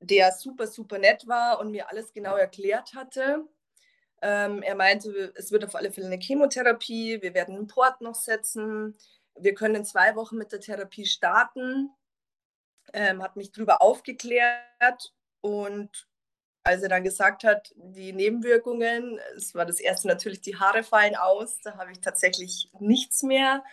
der 0.00 0.32
super, 0.32 0.66
super 0.66 0.98
nett 0.98 1.26
war 1.26 1.60
und 1.60 1.70
mir 1.70 1.88
alles 1.88 2.12
genau 2.12 2.36
erklärt 2.36 2.94
hatte. 2.94 3.46
Ähm, 4.22 4.62
er 4.62 4.76
meinte, 4.76 5.32
es 5.34 5.50
wird 5.50 5.64
auf 5.64 5.74
alle 5.74 5.90
Fälle 5.90 6.06
eine 6.06 6.20
Chemotherapie, 6.20 7.20
wir 7.22 7.34
werden 7.34 7.56
einen 7.56 7.66
Port 7.66 8.00
noch 8.00 8.14
setzen, 8.14 8.96
wir 9.34 9.54
können 9.54 9.74
in 9.74 9.84
zwei 9.84 10.14
Wochen 10.14 10.36
mit 10.36 10.52
der 10.52 10.60
Therapie 10.60 11.06
starten. 11.06 11.90
Ähm, 12.92 13.22
hat 13.22 13.36
mich 13.36 13.52
darüber 13.52 13.80
aufgeklärt 13.82 15.14
und 15.40 16.06
als 16.64 16.82
er 16.82 16.88
dann 16.88 17.04
gesagt 17.04 17.42
hat, 17.44 17.72
die 17.76 18.12
Nebenwirkungen, 18.12 19.18
es 19.36 19.54
war 19.54 19.66
das 19.66 19.80
erste 19.80 20.08
natürlich, 20.08 20.40
die 20.40 20.56
Haare 20.56 20.82
fallen 20.82 21.16
aus, 21.16 21.58
da 21.62 21.76
habe 21.76 21.90
ich 21.92 22.00
tatsächlich 22.00 22.70
nichts 22.78 23.22
mehr 23.22 23.64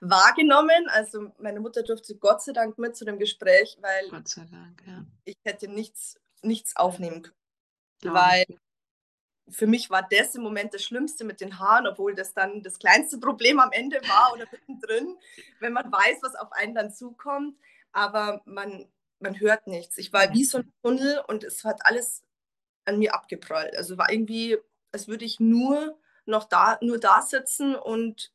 wahrgenommen. 0.00 0.88
Also 0.88 1.32
meine 1.38 1.60
Mutter 1.60 1.82
durfte 1.82 2.16
Gott 2.16 2.42
sei 2.42 2.52
Dank 2.52 2.78
mit 2.78 2.96
zu 2.96 3.04
dem 3.04 3.18
Gespräch, 3.18 3.78
weil 3.80 4.10
Dank, 4.10 4.82
ja. 4.86 5.04
ich 5.24 5.36
hätte 5.44 5.68
nichts, 5.68 6.20
nichts 6.42 6.76
aufnehmen 6.76 7.22
können. 7.22 7.36
Glaube 8.00 8.18
weil 8.18 8.44
für 9.48 9.66
mich 9.66 9.90
war 9.90 10.06
das 10.08 10.34
im 10.34 10.42
Moment 10.42 10.74
das 10.74 10.82
Schlimmste 10.82 11.24
mit 11.24 11.40
den 11.40 11.58
Haaren, 11.58 11.86
obwohl 11.86 12.14
das 12.14 12.34
dann 12.34 12.62
das 12.62 12.78
kleinste 12.78 13.18
Problem 13.18 13.60
am 13.60 13.72
Ende 13.72 13.96
war 14.02 14.32
oder 14.32 14.46
mittendrin, 14.50 15.16
wenn 15.60 15.72
man 15.72 15.90
weiß, 15.90 16.18
was 16.22 16.34
auf 16.34 16.52
einen 16.52 16.74
dann 16.74 16.92
zukommt. 16.92 17.56
aber 17.92 18.42
man, 18.44 18.88
man 19.20 19.40
hört 19.40 19.66
nichts. 19.66 19.96
Ich 19.98 20.12
war 20.12 20.32
wie 20.34 20.44
so 20.44 20.58
ein 20.58 20.72
Tunnel 20.82 21.22
und 21.28 21.44
es 21.44 21.64
hat 21.64 21.80
alles 21.84 22.22
an 22.84 22.98
mir 22.98 23.14
abgeprallt. 23.14 23.76
Also 23.76 23.96
war 23.96 24.12
irgendwie, 24.12 24.58
als 24.92 25.08
würde 25.08 25.24
ich 25.24 25.40
nur 25.40 25.98
noch 26.26 26.44
da, 26.44 26.78
nur 26.82 26.98
da 26.98 27.22
sitzen 27.22 27.74
und 27.74 28.32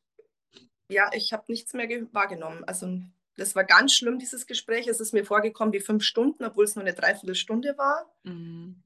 ja, 0.88 1.10
ich 1.14 1.32
habe 1.32 1.44
nichts 1.48 1.74
mehr 1.74 1.88
wahrgenommen. 2.12 2.64
Also 2.64 3.00
das 3.36 3.54
war 3.54 3.64
ganz 3.64 3.94
schlimm, 3.94 4.18
dieses 4.18 4.46
Gespräch. 4.46 4.88
Es 4.88 5.00
ist 5.00 5.12
mir 5.12 5.24
vorgekommen 5.24 5.72
wie 5.72 5.80
fünf 5.80 6.04
Stunden, 6.04 6.44
obwohl 6.44 6.64
es 6.64 6.74
nur 6.74 6.84
eine 6.84 6.94
Dreiviertelstunde 6.94 7.78
war. 7.78 8.10
Mhm. 8.24 8.82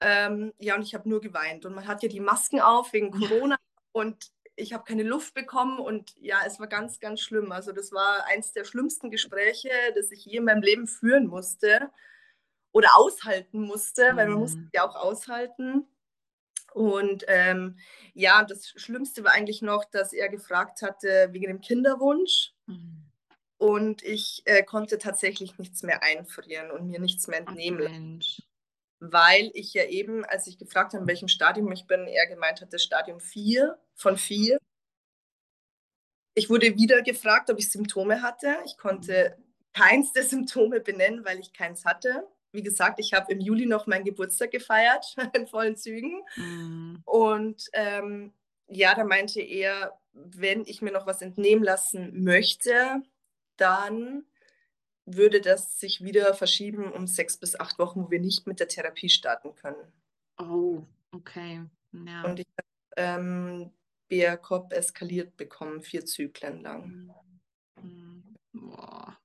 Ähm, 0.00 0.52
ja, 0.58 0.76
und 0.76 0.82
ich 0.82 0.94
habe 0.94 1.08
nur 1.08 1.20
geweint. 1.20 1.66
Und 1.66 1.74
man 1.74 1.86
hat 1.86 2.02
ja 2.02 2.08
die 2.08 2.20
Masken 2.20 2.60
auf 2.60 2.92
wegen 2.92 3.10
Corona 3.10 3.56
und 3.92 4.30
ich 4.58 4.72
habe 4.72 4.84
keine 4.84 5.04
Luft 5.04 5.34
bekommen 5.34 5.78
und 5.78 6.14
ja, 6.16 6.40
es 6.44 6.58
war 6.58 6.66
ganz, 6.66 6.98
ganz 7.00 7.20
schlimm. 7.20 7.52
Also 7.52 7.72
das 7.72 7.92
war 7.92 8.24
eins 8.26 8.52
der 8.52 8.64
schlimmsten 8.64 9.10
Gespräche, 9.10 9.70
das 9.94 10.10
ich 10.10 10.24
je 10.24 10.38
in 10.38 10.44
meinem 10.44 10.62
Leben 10.62 10.86
führen 10.86 11.26
musste 11.26 11.90
oder 12.72 12.96
aushalten 12.96 13.62
musste, 13.62 14.12
mhm. 14.12 14.16
weil 14.16 14.28
man 14.28 14.38
musste 14.40 14.68
ja 14.74 14.88
auch 14.88 14.96
aushalten. 14.96 15.86
Und 16.74 17.24
ähm, 17.28 17.78
ja, 18.14 18.44
das 18.44 18.68
Schlimmste 18.68 19.24
war 19.24 19.32
eigentlich 19.32 19.62
noch, 19.62 19.84
dass 19.84 20.12
er 20.12 20.28
gefragt 20.28 20.82
hatte 20.82 21.28
wegen 21.32 21.46
dem 21.46 21.60
Kinderwunsch. 21.60 22.52
Mhm. 22.66 23.04
Und 23.58 24.02
ich 24.02 24.42
äh, 24.44 24.62
konnte 24.62 24.98
tatsächlich 24.98 25.58
nichts 25.58 25.82
mehr 25.82 26.02
einfrieren 26.02 26.70
und 26.70 26.86
mir 26.86 27.00
nichts 27.00 27.26
mehr 27.26 27.40
entnehmen 27.40 27.80
lassen. 27.80 28.47
Weil 29.00 29.50
ich 29.54 29.74
ja 29.74 29.84
eben, 29.84 30.24
als 30.24 30.46
ich 30.46 30.58
gefragt 30.58 30.92
habe, 30.92 31.02
in 31.02 31.08
welchem 31.08 31.28
Stadium 31.28 31.70
ich 31.72 31.86
bin, 31.86 32.06
er 32.06 32.26
gemeint 32.26 32.60
hat, 32.60 32.72
das 32.72 32.82
Stadium 32.82 33.20
4 33.20 33.78
von 33.94 34.16
4. 34.16 34.58
Ich 36.34 36.50
wurde 36.50 36.76
wieder 36.76 37.02
gefragt, 37.02 37.50
ob 37.50 37.58
ich 37.58 37.70
Symptome 37.70 38.22
hatte. 38.22 38.56
Ich 38.64 38.76
konnte 38.76 39.36
keins 39.72 40.12
der 40.12 40.24
Symptome 40.24 40.80
benennen, 40.80 41.24
weil 41.24 41.38
ich 41.38 41.52
keins 41.52 41.84
hatte 41.84 42.26
wie 42.52 42.62
gesagt, 42.62 42.98
ich 42.98 43.12
habe 43.12 43.32
im 43.32 43.40
Juli 43.40 43.66
noch 43.66 43.86
meinen 43.86 44.04
Geburtstag 44.04 44.50
gefeiert 44.50 45.14
in 45.34 45.46
vollen 45.46 45.76
Zügen. 45.76 46.22
Mhm. 46.36 47.02
Und 47.04 47.68
ähm, 47.72 48.32
ja, 48.68 48.94
da 48.94 49.04
meinte 49.04 49.40
er, 49.40 49.98
wenn 50.12 50.64
ich 50.66 50.82
mir 50.82 50.92
noch 50.92 51.06
was 51.06 51.22
entnehmen 51.22 51.62
lassen 51.62 52.22
möchte, 52.22 53.02
dann 53.56 54.24
würde 55.16 55.40
das 55.40 55.80
sich 55.80 56.02
wieder 56.02 56.34
verschieben 56.34 56.92
um 56.92 57.06
sechs 57.06 57.36
bis 57.36 57.58
acht 57.58 57.78
Wochen, 57.78 58.04
wo 58.04 58.10
wir 58.10 58.20
nicht 58.20 58.46
mit 58.46 58.60
der 58.60 58.68
Therapie 58.68 59.08
starten 59.08 59.54
können. 59.54 59.92
Oh, 60.38 60.82
okay. 61.12 61.64
Ja. 61.92 62.22
Und 62.24 62.40
ich 62.40 62.46
habe 62.46 62.68
ähm, 62.96 63.70
BR-Cop 64.08 64.72
eskaliert 64.72 65.36
bekommen, 65.36 65.82
vier 65.82 66.04
Zyklen 66.04 66.62
lang. 66.62 67.12
Mhm. 67.82 68.36
Boah. 68.52 69.18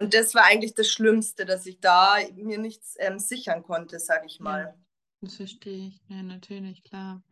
Und 0.00 0.14
das 0.14 0.34
war 0.34 0.44
eigentlich 0.44 0.74
das 0.74 0.88
Schlimmste, 0.88 1.44
dass 1.44 1.66
ich 1.66 1.80
da 1.80 2.16
mir 2.34 2.58
nichts 2.58 2.96
ähm, 2.98 3.18
sichern 3.18 3.62
konnte, 3.62 3.98
sage 3.98 4.26
ich 4.26 4.40
mal. 4.40 4.74
Das 5.20 5.36
verstehe 5.36 5.88
ich. 5.88 6.00
Ja, 6.08 6.22
natürlich, 6.22 6.82
klar. 6.82 7.22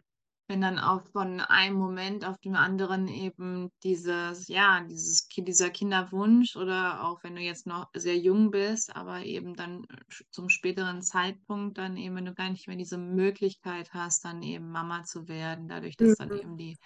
Wenn 0.48 0.62
dann 0.62 0.78
auch 0.78 1.02
von 1.12 1.40
einem 1.40 1.76
Moment 1.76 2.24
auf 2.24 2.38
den 2.38 2.56
anderen 2.56 3.06
eben 3.06 3.70
dieses, 3.82 4.48
ja, 4.48 4.80
dieses, 4.88 5.28
dieser 5.28 5.68
Kinderwunsch 5.68 6.56
oder 6.56 7.04
auch 7.04 7.22
wenn 7.22 7.36
du 7.36 7.42
jetzt 7.42 7.66
noch 7.66 7.90
sehr 7.94 8.16
jung 8.16 8.50
bist, 8.50 8.96
aber 8.96 9.24
eben 9.24 9.54
dann 9.54 9.86
zum 10.30 10.48
späteren 10.48 11.02
Zeitpunkt 11.02 11.76
dann 11.76 11.98
eben, 11.98 12.16
wenn 12.16 12.24
du 12.24 12.34
gar 12.34 12.48
nicht 12.48 12.66
mehr 12.66 12.78
diese 12.78 12.96
Möglichkeit 12.96 13.92
hast, 13.92 14.24
dann 14.24 14.42
eben 14.42 14.70
Mama 14.70 15.04
zu 15.04 15.28
werden, 15.28 15.68
dadurch, 15.68 15.98
dass 15.98 16.18
mhm. 16.18 16.28
dann 16.28 16.38
eben 16.38 16.56
die 16.56 16.78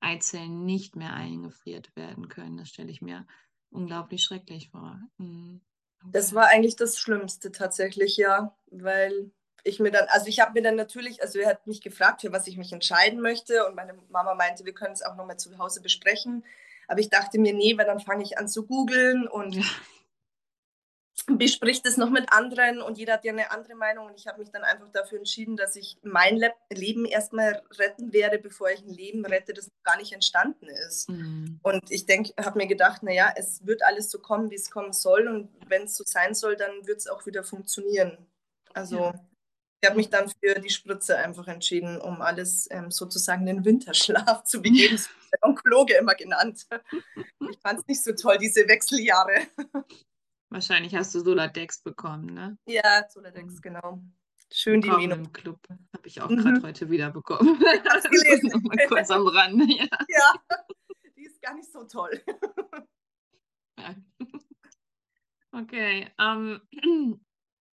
Eizellen 0.00 0.64
nicht 0.64 0.96
mehr 0.96 1.14
eingefriert 1.14 1.94
werden 1.94 2.28
können. 2.28 2.56
Das 2.56 2.68
stelle 2.68 2.90
ich 2.90 3.00
mir 3.00 3.26
unglaublich 3.70 4.24
schrecklich 4.24 4.72
war. 4.72 5.00
Mhm. 5.18 5.60
Okay. 6.00 6.10
Das 6.12 6.34
war 6.34 6.48
eigentlich 6.48 6.76
das 6.76 6.98
Schlimmste 6.98 7.52
tatsächlich, 7.52 8.16
ja, 8.16 8.56
weil 8.70 9.30
ich 9.64 9.80
mir 9.80 9.90
dann, 9.90 10.06
also 10.08 10.26
ich 10.26 10.40
habe 10.40 10.52
mir 10.52 10.62
dann 10.62 10.76
natürlich, 10.76 11.22
also 11.22 11.38
er 11.38 11.48
hat 11.48 11.66
mich 11.66 11.80
gefragt, 11.80 12.20
für 12.20 12.32
was 12.32 12.46
ich 12.46 12.56
mich 12.56 12.72
entscheiden 12.72 13.20
möchte 13.20 13.66
und 13.66 13.74
meine 13.74 13.94
Mama 14.10 14.34
meinte, 14.34 14.64
wir 14.64 14.74
können 14.74 14.92
es 14.92 15.02
auch 15.02 15.16
nochmal 15.16 15.38
zu 15.38 15.56
Hause 15.58 15.80
besprechen. 15.80 16.44
Aber 16.86 17.00
ich 17.00 17.08
dachte 17.08 17.38
mir, 17.38 17.54
nee, 17.54 17.76
weil 17.78 17.86
dann 17.86 18.00
fange 18.00 18.22
ich 18.22 18.38
an 18.38 18.46
zu 18.46 18.66
googeln 18.66 19.26
und 19.26 19.56
ja 19.56 19.62
bespricht 21.26 21.86
es 21.86 21.96
noch 21.96 22.10
mit 22.10 22.32
anderen 22.32 22.82
und 22.82 22.98
jeder 22.98 23.14
hat 23.14 23.24
ja 23.24 23.32
eine 23.32 23.50
andere 23.50 23.74
Meinung 23.74 24.06
und 24.06 24.18
ich 24.18 24.26
habe 24.26 24.40
mich 24.40 24.50
dann 24.50 24.62
einfach 24.62 24.88
dafür 24.90 25.18
entschieden, 25.18 25.56
dass 25.56 25.76
ich 25.76 25.96
mein 26.02 26.36
Le 26.36 26.52
Leben 26.70 27.06
erstmal 27.06 27.62
retten 27.78 28.12
werde, 28.12 28.38
bevor 28.38 28.70
ich 28.70 28.82
ein 28.82 28.92
Leben 28.92 29.24
rette, 29.24 29.54
das 29.54 29.70
gar 29.84 29.96
nicht 29.96 30.12
entstanden 30.12 30.66
ist. 30.68 31.08
Mhm. 31.08 31.60
Und 31.62 31.90
ich 31.90 32.06
denke, 32.06 32.32
habe 32.38 32.58
mir 32.58 32.66
gedacht, 32.66 33.02
naja, 33.02 33.32
es 33.36 33.64
wird 33.64 33.84
alles 33.84 34.10
so 34.10 34.18
kommen, 34.18 34.50
wie 34.50 34.56
es 34.56 34.70
kommen 34.70 34.92
soll 34.92 35.28
und 35.28 35.48
wenn 35.68 35.84
es 35.84 35.96
so 35.96 36.04
sein 36.04 36.34
soll, 36.34 36.56
dann 36.56 36.86
wird 36.86 36.98
es 36.98 37.06
auch 37.06 37.24
wieder 37.26 37.42
funktionieren. 37.42 38.18
Also 38.74 38.98
ja. 38.98 39.14
Ich 39.84 39.90
habe 39.90 39.98
mich 39.98 40.08
dann 40.08 40.30
für 40.30 40.58
die 40.60 40.70
Spritze 40.70 41.18
einfach 41.18 41.46
entschieden, 41.46 42.00
um 42.00 42.22
alles 42.22 42.66
ähm, 42.70 42.90
sozusagen 42.90 43.44
den 43.44 43.66
Winterschlaf 43.66 44.44
zu 44.44 44.62
begeben. 44.62 44.96
Das 44.96 45.10
wird 45.10 45.32
der 45.32 45.46
Onkologe 45.46 45.94
immer 45.96 46.14
genannt. 46.14 46.66
Ich 47.50 47.58
fand 47.60 47.80
es 47.80 47.86
nicht 47.86 48.02
so 48.02 48.12
toll, 48.14 48.38
diese 48.38 48.66
Wechseljahre. 48.66 49.46
Wahrscheinlich 50.48 50.94
hast 50.94 51.14
du 51.14 51.20
Soladex 51.20 51.82
bekommen, 51.82 52.32
ne? 52.32 52.56
Ja, 52.64 53.06
Soladex, 53.10 53.60
genau. 53.60 54.00
Schön 54.50 54.80
die 54.80 54.88
Mino. 54.88 55.16
im 55.16 55.30
Club. 55.34 55.60
Habe 55.68 56.08
ich 56.08 56.22
auch 56.22 56.30
mhm. 56.30 56.36
gerade 56.38 56.62
heute 56.62 56.88
wieder 56.88 57.10
bekommen. 57.10 57.60
Hast 57.90 58.10
gelesen. 58.10 58.62
Mal 58.62 58.86
kurz 58.88 59.10
am 59.10 59.26
Rand. 59.26 59.70
Ja. 59.70 59.86
ja, 60.08 60.56
die 61.14 61.24
ist 61.26 61.42
gar 61.42 61.52
nicht 61.54 61.70
so 61.70 61.84
toll. 61.84 62.22
ja. 63.78 63.94
Okay. 65.56 66.10
Um, 66.18 66.60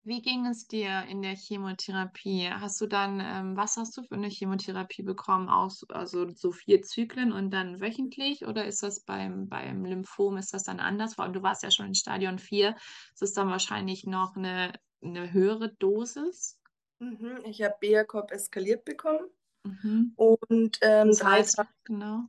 wie 0.09 0.23
ging 0.23 0.47
es 0.47 0.67
dir 0.67 1.03
in 1.07 1.21
der 1.21 1.35
Chemotherapie? 1.35 2.49
Hast 2.49 2.81
du 2.81 2.87
dann, 2.87 3.21
ähm, 3.23 3.55
was 3.55 3.77
hast 3.77 3.95
du 3.95 4.01
für 4.01 4.15
eine 4.15 4.27
Chemotherapie 4.27 5.03
bekommen? 5.03 5.49
Aus, 5.49 5.85
also 5.89 6.27
so 6.29 6.51
vier 6.51 6.81
Zyklen 6.81 7.31
und 7.31 7.51
dann 7.51 7.79
wöchentlich? 7.79 8.47
Oder 8.47 8.65
ist 8.65 8.81
das 8.81 9.01
beim, 9.01 9.47
beim 9.47 9.85
Lymphom, 9.85 10.37
ist 10.37 10.53
das 10.53 10.63
dann 10.63 10.79
anders? 10.79 11.13
Vor 11.13 11.23
allem, 11.23 11.33
du 11.33 11.43
warst 11.43 11.61
ja 11.61 11.69
schon 11.69 11.85
in 11.85 11.95
Stadion 11.95 12.39
4. 12.39 12.75
Ist 13.13 13.21
das 13.21 13.33
dann 13.33 13.49
wahrscheinlich 13.49 14.07
noch 14.07 14.35
eine, 14.35 14.73
eine 15.03 15.31
höhere 15.31 15.69
Dosis? 15.75 16.59
Mhm, 16.97 17.41
ich 17.45 17.61
habe 17.61 17.75
BR-Corp 17.79 18.31
eskaliert 18.31 18.85
bekommen. 18.85 19.29
Mhm. 19.63 20.13
Und 20.15 20.79
ähm, 20.81 21.09
das 21.09 21.23
heißt, 21.23 21.57
drei 21.59 21.67
genau. 21.83 22.23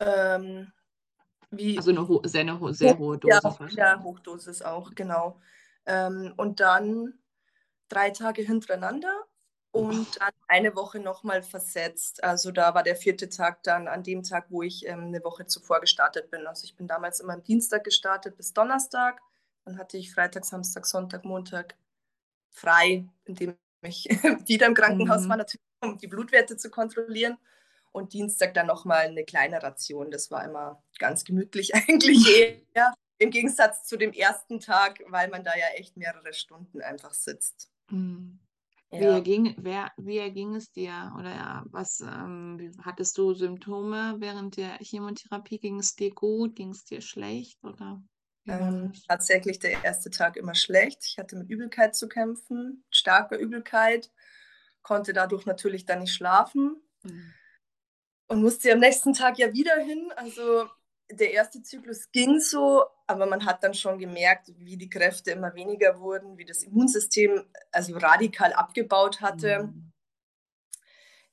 Ähm, 0.00 0.72
wie, 1.50 1.76
also 1.76 1.90
eine 1.90 2.28
sehr, 2.28 2.40
eine 2.40 2.74
sehr 2.74 2.96
hohe 2.96 3.18
Dosis. 3.18 3.58
Ja, 3.76 3.94
ja, 3.94 4.02
Hochdosis 4.02 4.62
auch, 4.62 4.94
genau. 4.94 5.38
Ähm, 5.86 6.34
und 6.36 6.60
dann 6.60 7.14
drei 7.88 8.10
Tage 8.10 8.42
hintereinander 8.42 9.24
und 9.74 10.20
dann 10.20 10.32
eine 10.46 10.76
Woche 10.76 11.00
nochmal 11.00 11.42
versetzt. 11.42 12.22
Also 12.22 12.52
da 12.52 12.74
war 12.74 12.84
der 12.84 12.94
vierte 12.94 13.28
Tag 13.28 13.64
dann 13.64 13.88
an 13.88 14.04
dem 14.04 14.22
Tag, 14.22 14.46
wo 14.50 14.62
ich 14.62 14.86
ähm, 14.86 15.06
eine 15.06 15.24
Woche 15.24 15.46
zuvor 15.46 15.80
gestartet 15.80 16.30
bin. 16.30 16.46
Also 16.46 16.64
ich 16.64 16.76
bin 16.76 16.86
damals 16.86 17.18
immer 17.18 17.32
am 17.32 17.42
Dienstag 17.42 17.82
gestartet 17.82 18.36
bis 18.36 18.52
Donnerstag. 18.52 19.20
Dann 19.64 19.76
hatte 19.76 19.96
ich 19.96 20.14
Freitag, 20.14 20.44
Samstag, 20.44 20.86
Sonntag, 20.86 21.24
Montag 21.24 21.74
frei, 22.50 23.08
indem 23.24 23.56
ich 23.82 24.04
wieder 24.46 24.66
im 24.66 24.74
Krankenhaus 24.74 25.22
mhm. 25.22 25.28
war, 25.30 25.36
natürlich, 25.38 25.66
um 25.82 25.98
die 25.98 26.06
Blutwerte 26.06 26.56
zu 26.56 26.70
kontrollieren. 26.70 27.36
Und 27.90 28.12
Dienstag 28.12 28.54
dann 28.54 28.66
nochmal 28.66 29.06
eine 29.06 29.24
kleine 29.24 29.60
Ration. 29.60 30.10
Das 30.10 30.30
war 30.30 30.44
immer 30.44 30.82
ganz 30.98 31.24
gemütlich 31.24 31.74
eigentlich 31.88 32.26
eher. 32.74 32.94
Im 33.18 33.30
Gegensatz 33.30 33.84
zu 33.84 33.96
dem 33.96 34.12
ersten 34.12 34.60
Tag, 34.60 35.02
weil 35.08 35.28
man 35.28 35.44
da 35.44 35.56
ja 35.56 35.66
echt 35.76 35.96
mehrere 35.96 36.32
Stunden 36.32 36.80
einfach 36.80 37.14
sitzt. 37.14 37.70
Mhm. 37.90 38.40
Ja. 38.90 39.00
Wie, 39.00 39.04
erging, 39.04 39.54
wer, 39.58 39.92
wie 39.96 40.18
erging 40.18 40.54
es 40.54 40.70
dir? 40.70 41.12
Oder 41.18 41.30
ja, 41.30 41.64
was 41.70 42.00
ähm, 42.00 42.72
hattest 42.84 43.18
du 43.18 43.34
Symptome 43.34 44.16
während 44.18 44.56
der 44.56 44.78
Chemotherapie? 44.80 45.58
Ging 45.58 45.80
es 45.80 45.96
dir 45.96 46.12
gut? 46.12 46.54
Ging 46.54 46.70
es 46.70 46.84
dir 46.84 47.00
schlecht? 47.00 47.62
Oder? 47.64 48.02
Ähm, 48.46 48.92
tatsächlich 49.08 49.58
der 49.58 49.82
erste 49.82 50.10
Tag 50.10 50.36
immer 50.36 50.54
schlecht. 50.54 51.04
Ich 51.06 51.18
hatte 51.18 51.36
mit 51.36 51.48
Übelkeit 51.48 51.96
zu 51.96 52.08
kämpfen, 52.08 52.84
starker 52.90 53.38
Übelkeit, 53.38 54.12
konnte 54.82 55.12
dadurch 55.12 55.46
natürlich 55.46 55.86
dann 55.86 56.00
nicht 56.00 56.12
schlafen 56.12 56.76
mhm. 57.02 57.32
und 58.28 58.42
musste 58.42 58.72
am 58.72 58.80
nächsten 58.80 59.14
Tag 59.14 59.38
ja 59.38 59.52
wieder 59.54 59.76
hin. 59.78 60.12
Also 60.16 60.68
der 61.10 61.32
erste 61.32 61.62
Zyklus 61.62 62.10
ging 62.12 62.38
so, 62.38 62.84
aber 63.06 63.26
man 63.26 63.44
hat 63.44 63.62
dann 63.62 63.74
schon 63.74 63.98
gemerkt, 63.98 64.52
wie 64.58 64.76
die 64.76 64.88
Kräfte 64.88 65.32
immer 65.32 65.54
weniger 65.54 66.00
wurden, 66.00 66.38
wie 66.38 66.44
das 66.44 66.62
Immunsystem 66.62 67.44
also 67.72 67.96
radikal 67.98 68.52
abgebaut 68.52 69.20
hatte. 69.20 69.64
Mhm. 69.64 69.92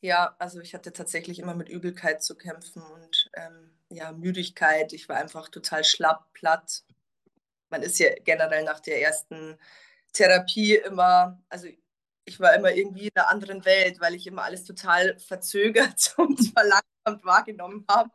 Ja, 0.02 0.36
also 0.40 0.60
ich 0.60 0.74
hatte 0.74 0.92
tatsächlich 0.94 1.40
immer 1.40 1.54
mit 1.54 1.70
Übelkeit 1.70 2.24
zu 2.24 2.36
kämpfen 2.36 2.82
und 2.82 3.30
ähm, 3.36 3.72
ja, 3.90 4.12
Müdigkeit. 4.12 4.94
Ich 4.94 5.08
war 5.08 5.18
einfach 5.18 5.50
total 5.50 5.84
schlapp, 5.84 6.34
platt. 6.34 6.84
Man 7.70 7.84
ist 7.84 8.00
ja 8.00 8.10
generell 8.24 8.64
nach 8.64 8.80
der 8.80 9.02
ersten 9.02 9.58
Therapie 10.12 10.76
immer, 10.76 11.42
also 11.50 11.68
ich 12.26 12.40
war 12.40 12.54
immer 12.56 12.72
irgendwie 12.72 13.08
in 13.08 13.16
einer 13.16 13.30
anderen 13.30 13.64
Welt, 13.64 14.00
weil 14.02 14.16
ich 14.16 14.28
immer 14.28 14.44
alles 14.44 14.66
total 14.66 15.18
verzögert 15.20 16.14
und 16.18 16.52
verlangsamt 16.54 17.24
wahrgenommen 17.24 17.86
habe. 17.90 18.10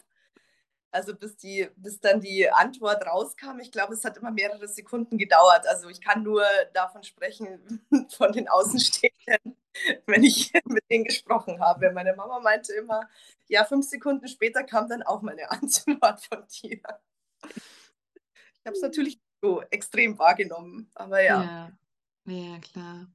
Also 0.96 1.14
bis, 1.14 1.36
die, 1.36 1.68
bis 1.76 2.00
dann 2.00 2.22
die 2.22 2.48
Antwort 2.50 3.06
rauskam, 3.06 3.58
ich 3.60 3.70
glaube, 3.70 3.92
es 3.92 4.02
hat 4.02 4.16
immer 4.16 4.30
mehrere 4.30 4.66
Sekunden 4.66 5.18
gedauert. 5.18 5.66
Also 5.68 5.90
ich 5.90 6.00
kann 6.00 6.22
nur 6.22 6.42
davon 6.72 7.04
sprechen, 7.04 7.86
von 8.16 8.32
den 8.32 8.48
Außenstehenden, 8.48 9.58
wenn 10.06 10.24
ich 10.24 10.54
mit 10.64 10.82
denen 10.90 11.04
gesprochen 11.04 11.60
habe. 11.60 11.90
Meine 11.92 12.16
Mama 12.16 12.40
meinte 12.40 12.72
immer, 12.72 13.10
ja, 13.46 13.64
fünf 13.64 13.86
Sekunden 13.86 14.26
später 14.26 14.64
kam 14.64 14.88
dann 14.88 15.02
auch 15.02 15.20
meine 15.20 15.50
Antwort 15.50 16.24
von 16.24 16.46
dir. 16.48 16.80
Ich 17.44 18.64
habe 18.64 18.74
es 18.74 18.80
natürlich 18.80 19.20
so 19.42 19.60
extrem 19.70 20.18
wahrgenommen, 20.18 20.90
aber 20.94 21.22
ja. 21.22 21.42
Ja, 22.24 22.32
ja, 22.32 22.58
klar. 22.60 23.06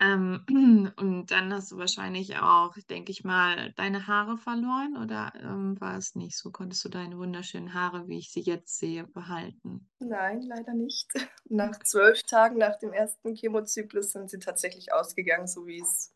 Ähm, 0.00 0.44
und 0.96 1.26
dann 1.30 1.52
hast 1.52 1.72
du 1.72 1.78
wahrscheinlich 1.78 2.36
auch, 2.38 2.76
denke 2.90 3.12
ich 3.12 3.24
mal, 3.24 3.72
deine 3.72 4.06
Haare 4.06 4.36
verloren 4.36 4.96
oder 5.02 5.32
ähm, 5.40 5.80
war 5.80 5.96
es 5.96 6.14
nicht 6.14 6.36
so? 6.36 6.50
Konntest 6.50 6.84
du 6.84 6.88
deine 6.88 7.16
wunderschönen 7.18 7.74
Haare, 7.74 8.08
wie 8.08 8.18
ich 8.18 8.32
sie 8.32 8.40
jetzt 8.40 8.78
sehe, 8.78 9.04
behalten? 9.04 9.88
Nein, 10.00 10.42
leider 10.42 10.74
nicht. 10.74 11.10
Nach 11.48 11.78
zwölf 11.80 12.22
Tagen 12.24 12.58
nach 12.58 12.78
dem 12.78 12.92
ersten 12.92 13.34
Chemozyklus 13.34 14.12
sind 14.12 14.30
sie 14.30 14.38
tatsächlich 14.38 14.92
ausgegangen, 14.92 15.46
so 15.46 15.66
wie 15.66 15.80
es 15.80 16.12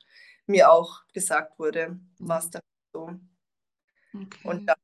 mir 0.46 0.72
auch 0.72 1.06
gesagt 1.12 1.58
wurde, 1.58 2.00
war 2.18 2.38
es 2.38 2.50
dann 2.50 2.62
so. 2.92 3.10
Okay. 4.14 4.48
Und 4.48 4.66
dann 4.66 4.76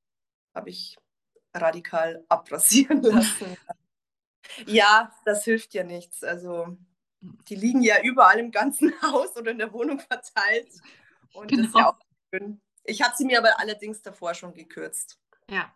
habe 0.55 0.71
ich 0.71 0.97
radikal 1.55 2.25
abrasieren 2.29 3.03
lassen. 3.03 3.57
ja, 4.67 5.11
das 5.25 5.45
hilft 5.45 5.75
ja 5.75 5.83
nichts. 5.83 6.23
Also 6.23 6.77
die 7.49 7.55
liegen 7.55 7.83
ja 7.83 8.03
überall 8.03 8.39
im 8.39 8.51
ganzen 8.51 8.93
Haus 9.03 9.37
oder 9.37 9.51
in 9.51 9.59
der 9.59 9.73
Wohnung 9.73 9.99
verteilt. 10.01 10.69
Und 11.33 11.51
das 11.53 11.67
ist 11.67 11.75
ja 11.75 11.81
Genau. 11.81 11.89
auch 11.91 11.99
schön. 12.33 12.61
Ich 12.85 13.03
habe 13.03 13.15
sie 13.17 13.25
mir 13.25 13.39
aber 13.39 13.59
allerdings 13.61 14.03
davor 14.03 14.35
schon 14.35 14.55
gekürzt. 14.55 15.19
Ja. 15.49 15.75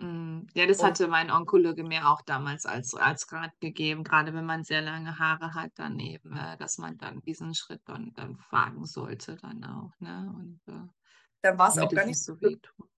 Mm, 0.00 0.46
Ja, 0.54 0.66
das 0.66 0.82
hatte 0.82 1.08
mein 1.08 1.30
Onkologe 1.30 1.82
mir 1.84 2.08
auch 2.08 2.22
damals 2.22 2.66
als, 2.66 2.94
als 2.94 3.32
Rat 3.32 3.52
gegeben, 3.60 4.04
gerade 4.04 4.32
wenn 4.34 4.46
man 4.46 4.64
sehr 4.64 4.82
lange 4.82 5.18
Haare 5.18 5.54
hat, 5.54 5.72
dann 5.76 5.98
eben, 5.98 6.36
äh, 6.36 6.56
dass 6.56 6.78
man 6.78 6.98
dann 6.98 7.20
diesen 7.22 7.54
Schritt 7.54 7.82
dann, 7.86 8.12
dann 8.14 8.38
wagen 8.50 8.86
sollte, 8.86 9.36
dann 9.36 9.64
auch, 9.64 9.92
ne? 9.98 10.32
Und 10.36 10.60
äh, 10.66 10.88
dann 11.42 11.58
war 11.58 11.68
es 11.70 11.78
auch 11.78 11.90
gar 11.92 12.06
nicht 12.06 12.22
so 12.22 12.40
wehtut. 12.40 12.88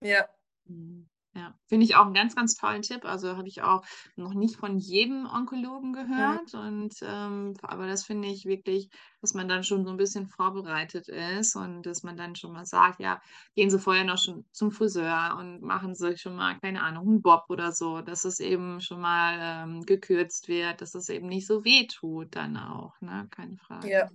Ja, 0.00 0.28
Mhm. 0.66 1.08
Ja, 1.36 1.52
finde 1.66 1.84
ich 1.84 1.96
auch 1.96 2.04
einen 2.04 2.14
ganz, 2.14 2.36
ganz 2.36 2.54
tollen 2.54 2.82
Tipp. 2.82 3.04
Also 3.04 3.36
habe 3.36 3.48
ich 3.48 3.62
auch 3.62 3.84
noch 4.14 4.34
nicht 4.34 4.56
von 4.56 4.78
jedem 4.78 5.26
Onkologen 5.26 5.92
gehört. 5.92 6.54
Und 6.54 6.94
ähm, 7.02 7.54
aber 7.62 7.88
das 7.88 8.04
finde 8.04 8.28
ich 8.28 8.44
wirklich, 8.44 8.88
dass 9.20 9.34
man 9.34 9.48
dann 9.48 9.64
schon 9.64 9.84
so 9.84 9.90
ein 9.90 9.96
bisschen 9.96 10.28
vorbereitet 10.28 11.08
ist 11.08 11.56
und 11.56 11.82
dass 11.82 12.04
man 12.04 12.16
dann 12.16 12.36
schon 12.36 12.52
mal 12.52 12.66
sagt, 12.66 13.00
ja, 13.00 13.20
gehen 13.56 13.68
Sie 13.68 13.80
vorher 13.80 14.04
noch 14.04 14.18
schon 14.18 14.44
zum 14.52 14.70
Friseur 14.70 15.36
und 15.38 15.60
machen 15.62 15.96
Sie 15.96 16.16
schon 16.18 16.36
mal, 16.36 16.56
keine 16.60 16.82
Ahnung, 16.82 17.08
einen 17.08 17.22
Bob 17.22 17.46
oder 17.48 17.72
so, 17.72 18.00
dass 18.00 18.24
es 18.24 18.38
eben 18.38 18.80
schon 18.80 19.00
mal 19.00 19.38
ähm, 19.40 19.82
gekürzt 19.82 20.46
wird, 20.46 20.80
dass 20.82 20.94
es 20.94 21.08
eben 21.08 21.26
nicht 21.26 21.48
so 21.48 21.64
weh 21.64 21.88
tut 21.88 22.36
dann 22.36 22.56
auch, 22.56 23.00
ne? 23.00 23.26
Keine 23.32 23.56
Frage. 23.56 23.90
ja, 23.90 24.08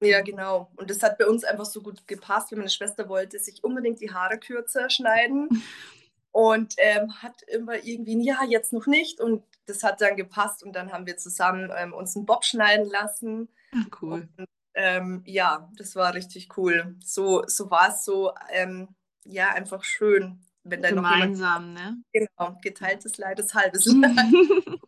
ja, 0.00 0.20
genau. 0.22 0.70
Und 0.76 0.90
das 0.90 1.02
hat 1.02 1.18
bei 1.18 1.26
uns 1.26 1.44
einfach 1.44 1.64
so 1.64 1.80
gut 1.80 2.06
gepasst, 2.06 2.50
weil 2.50 2.58
meine 2.58 2.70
Schwester 2.70 3.08
wollte 3.08 3.38
sich 3.38 3.62
unbedingt 3.62 4.00
die 4.00 4.12
Haare 4.12 4.38
kürzer 4.38 4.88
schneiden 4.90 5.48
und 6.34 6.74
ähm, 6.78 7.22
hat 7.22 7.42
immer 7.42 7.84
irgendwie, 7.84 8.20
ja, 8.26 8.42
jetzt 8.48 8.72
noch 8.72 8.88
nicht. 8.88 9.20
Und 9.20 9.44
das 9.66 9.84
hat 9.84 10.00
dann 10.00 10.16
gepasst 10.16 10.64
und 10.64 10.74
dann 10.74 10.92
haben 10.92 11.06
wir 11.06 11.16
zusammen 11.16 11.70
ähm, 11.76 11.92
uns 11.92 12.16
einen 12.16 12.26
Bob 12.26 12.44
schneiden 12.44 12.90
lassen. 12.90 13.48
Ah, 13.72 13.84
cool. 14.02 14.28
Und 14.36 14.48
ähm, 14.74 15.22
ja, 15.26 15.70
das 15.76 15.94
war 15.94 16.12
richtig 16.12 16.58
cool. 16.58 16.96
So, 17.04 17.44
so 17.46 17.70
war 17.70 17.90
es 17.90 18.04
so, 18.04 18.32
ähm, 18.50 18.88
ja, 19.24 19.50
einfach 19.50 19.84
schön, 19.84 20.44
wenn 20.64 20.82
da 20.82 20.90
noch 20.90 21.04
jemand, 21.04 21.36
Gemeinsam, 21.36 21.72
ne? 21.72 22.02
genau, 22.12 22.58
geteiltes 22.60 23.16
Leid 23.16 23.38
ist 23.38 23.54
halbes 23.54 23.86
Leid, 23.86 24.16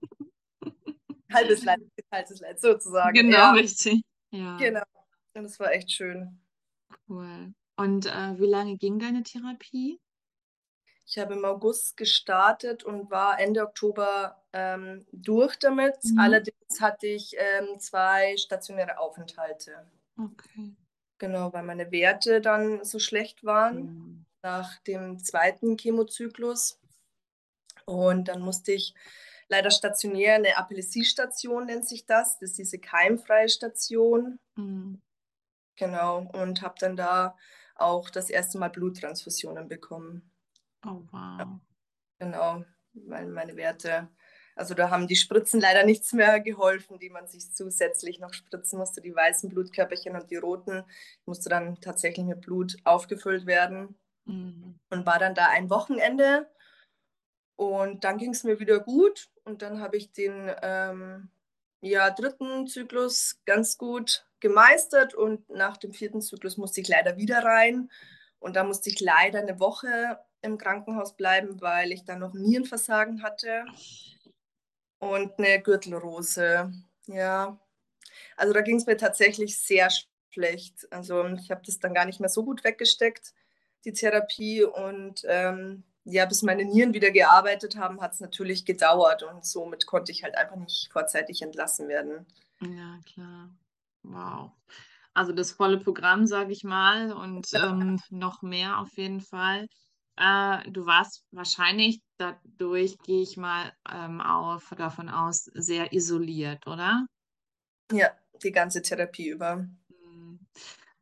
halbes 1.32 1.62
Leid 1.62 1.78
ist 1.78 1.96
geteiltes 1.96 2.40
Leid, 2.40 2.60
sozusagen. 2.60 3.14
Genau, 3.14 3.36
Ja, 3.36 3.52
richtig. 3.52 4.02
Ja, 4.32 4.56
genau. 4.56 4.82
Und 5.34 5.44
das 5.44 5.60
war 5.60 5.70
echt 5.70 5.92
schön. 5.92 6.40
cool. 7.08 7.54
Und 7.76 8.06
äh, 8.06 8.40
wie 8.40 8.46
lange 8.46 8.76
ging 8.78 8.98
deine 8.98 9.22
Therapie? 9.22 10.00
Ich 11.08 11.18
habe 11.18 11.34
im 11.34 11.44
August 11.44 11.96
gestartet 11.96 12.82
und 12.82 13.10
war 13.10 13.38
Ende 13.38 13.62
Oktober 13.62 14.42
ähm, 14.52 15.06
durch 15.12 15.56
damit. 15.56 15.96
Mhm. 16.02 16.18
Allerdings 16.18 16.80
hatte 16.80 17.06
ich 17.06 17.36
ähm, 17.38 17.78
zwei 17.78 18.36
stationäre 18.36 18.98
Aufenthalte. 18.98 19.86
Okay. 20.18 20.74
Genau, 21.18 21.52
weil 21.52 21.62
meine 21.62 21.90
Werte 21.92 22.40
dann 22.40 22.84
so 22.84 22.98
schlecht 22.98 23.44
waren 23.44 23.76
Mhm. 23.76 24.26
nach 24.42 24.78
dem 24.80 25.18
zweiten 25.20 25.76
Chemozyklus. 25.78 26.80
Und 27.84 28.26
dann 28.26 28.40
musste 28.40 28.72
ich 28.72 28.92
leider 29.48 29.70
stationär, 29.70 30.34
eine 30.34 30.56
Apelesiestation 30.56 31.66
nennt 31.66 31.86
sich 31.86 32.04
das. 32.04 32.38
Das 32.40 32.50
ist 32.50 32.58
diese 32.58 32.78
keimfreie 32.80 33.48
Station. 33.48 34.40
Mhm. 34.56 35.00
Genau, 35.76 36.28
und 36.32 36.62
habe 36.62 36.74
dann 36.80 36.96
da 36.96 37.36
auch 37.76 38.10
das 38.10 38.28
erste 38.30 38.58
Mal 38.58 38.70
Bluttransfusionen 38.70 39.68
bekommen. 39.68 40.32
Oh, 40.86 41.02
wow. 41.10 41.60
Genau, 42.18 42.64
weil 42.94 43.26
meine 43.26 43.56
Werte, 43.56 44.08
also 44.54 44.74
da 44.74 44.90
haben 44.90 45.06
die 45.06 45.16
Spritzen 45.16 45.60
leider 45.60 45.84
nichts 45.84 46.12
mehr 46.12 46.40
geholfen, 46.40 46.98
die 46.98 47.10
man 47.10 47.26
sich 47.26 47.52
zusätzlich 47.52 48.20
noch 48.20 48.32
spritzen 48.32 48.78
musste. 48.78 49.00
Die 49.02 49.14
weißen 49.14 49.50
Blutkörperchen 49.50 50.14
und 50.16 50.30
die 50.30 50.36
roten 50.36 50.84
musste 51.26 51.48
dann 51.48 51.80
tatsächlich 51.80 52.24
mit 52.24 52.40
Blut 52.40 52.76
aufgefüllt 52.84 53.46
werden 53.46 53.96
Mhm. 54.26 54.78
und 54.90 55.06
war 55.06 55.18
dann 55.18 55.34
da 55.34 55.48
ein 55.50 55.70
Wochenende. 55.70 56.50
Und 57.56 58.04
dann 58.04 58.18
ging 58.18 58.32
es 58.32 58.44
mir 58.44 58.60
wieder 58.60 58.80
gut 58.80 59.30
und 59.44 59.62
dann 59.62 59.80
habe 59.80 59.96
ich 59.96 60.12
den 60.12 60.50
ähm, 60.62 61.30
ja, 61.80 62.10
dritten 62.10 62.66
Zyklus 62.66 63.40
ganz 63.46 63.78
gut 63.78 64.26
gemeistert 64.40 65.14
und 65.14 65.48
nach 65.48 65.76
dem 65.78 65.92
vierten 65.92 66.20
Zyklus 66.20 66.58
musste 66.58 66.80
ich 66.80 66.88
leider 66.88 67.16
wieder 67.16 67.42
rein. 67.44 67.90
Und 68.40 68.56
da 68.56 68.64
musste 68.64 68.90
ich 68.90 69.00
leider 69.00 69.38
eine 69.38 69.58
Woche 69.58 70.18
im 70.46 70.58
Krankenhaus 70.58 71.16
bleiben, 71.16 71.60
weil 71.60 71.92
ich 71.92 72.04
dann 72.04 72.20
noch 72.20 72.32
Nierenversagen 72.34 73.22
hatte 73.22 73.64
und 74.98 75.38
eine 75.38 75.60
Gürtelrose. 75.60 76.72
Ja, 77.06 77.58
also 78.36 78.52
da 78.52 78.60
ging 78.62 78.76
es 78.76 78.86
mir 78.86 78.96
tatsächlich 78.96 79.58
sehr 79.58 79.88
schlecht. 80.30 80.90
Also 80.92 81.26
ich 81.26 81.50
habe 81.50 81.62
das 81.64 81.78
dann 81.78 81.94
gar 81.94 82.04
nicht 82.04 82.20
mehr 82.20 82.28
so 82.28 82.44
gut 82.44 82.64
weggesteckt, 82.64 83.34
die 83.84 83.92
Therapie. 83.92 84.64
Und 84.64 85.22
ähm, 85.26 85.84
ja, 86.04 86.26
bis 86.26 86.42
meine 86.42 86.64
Nieren 86.64 86.94
wieder 86.94 87.10
gearbeitet 87.10 87.76
haben, 87.76 88.00
hat 88.00 88.14
es 88.14 88.20
natürlich 88.20 88.64
gedauert. 88.64 89.22
Und 89.22 89.44
somit 89.44 89.86
konnte 89.86 90.12
ich 90.12 90.22
halt 90.22 90.36
einfach 90.36 90.56
nicht 90.56 90.90
vorzeitig 90.92 91.42
entlassen 91.42 91.88
werden. 91.88 92.26
Ja, 92.60 93.00
klar. 93.04 93.50
Wow. 94.02 94.50
Also 95.14 95.32
das 95.32 95.52
volle 95.52 95.78
Programm, 95.78 96.26
sage 96.26 96.52
ich 96.52 96.62
mal, 96.62 97.10
und 97.10 97.46
ähm, 97.54 97.98
noch 98.10 98.42
mehr 98.42 98.78
auf 98.78 98.98
jeden 98.98 99.22
Fall. 99.22 99.66
Äh, 100.16 100.70
du 100.70 100.86
warst 100.86 101.24
wahrscheinlich 101.30 102.00
dadurch, 102.18 102.98
gehe 102.98 103.22
ich 103.22 103.36
mal 103.36 103.72
ähm, 103.90 104.20
auf, 104.20 104.72
davon 104.76 105.08
aus, 105.08 105.44
sehr 105.54 105.92
isoliert, 105.92 106.66
oder? 106.66 107.06
Ja, 107.92 108.10
die 108.42 108.52
ganze 108.52 108.82
Therapie 108.82 109.28
über. 109.28 109.56
Mhm. 109.88 110.40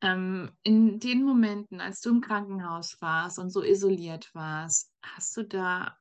Ähm, 0.03 0.53
in 0.63 0.99
den 0.99 1.23
Momenten, 1.23 1.81
als 1.81 2.01
du 2.01 2.11
im 2.11 2.21
Krankenhaus 2.21 3.01
warst 3.01 3.39
und 3.39 3.51
so 3.51 3.63
isoliert 3.63 4.35
warst, 4.35 4.93
hast 5.03 5.37
du 5.37 5.45
da, 5.45 5.97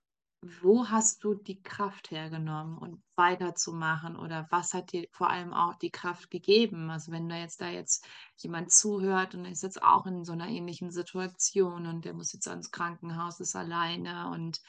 wo 0.61 0.87
hast 0.89 1.23
du 1.23 1.33
die 1.35 1.61
Kraft 1.63 2.11
hergenommen 2.11 2.77
und 2.77 3.01
weiterzumachen 3.15 4.15
oder 4.17 4.47
was 4.49 4.73
hat 4.73 4.91
dir 4.91 5.07
vor 5.11 5.29
allem 5.29 5.53
auch 5.53 5.75
die 5.75 5.91
Kraft 5.91 6.29
gegeben? 6.31 6.89
Also 6.89 7.11
wenn 7.11 7.29
da 7.29 7.37
jetzt 7.37 7.61
da 7.61 7.69
jetzt 7.69 8.05
jemand 8.37 8.71
zuhört 8.71 9.35
und 9.35 9.45
ist 9.45 9.63
jetzt 9.63 9.81
auch 9.83 10.05
in 10.05 10.23
so 10.25 10.33
einer 10.33 10.47
ähnlichen 10.49 10.91
Situation 10.91 11.87
und 11.87 12.05
der 12.05 12.13
muss 12.13 12.33
jetzt 12.33 12.47
ans 12.47 12.71
Krankenhaus, 12.71 13.39
ist 13.39 13.55
alleine 13.55 14.29
und 14.31 14.61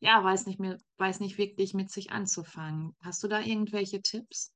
ja, 0.00 0.22
weiß 0.24 0.46
nicht 0.46 0.58
mehr, 0.60 0.78
weiß 0.98 1.20
nicht 1.20 1.38
wirklich 1.38 1.74
mit 1.74 1.90
sich 1.90 2.10
anzufangen. 2.12 2.96
Hast 3.02 3.22
du 3.22 3.28
da 3.28 3.40
irgendwelche 3.40 4.02
Tipps? 4.02 4.52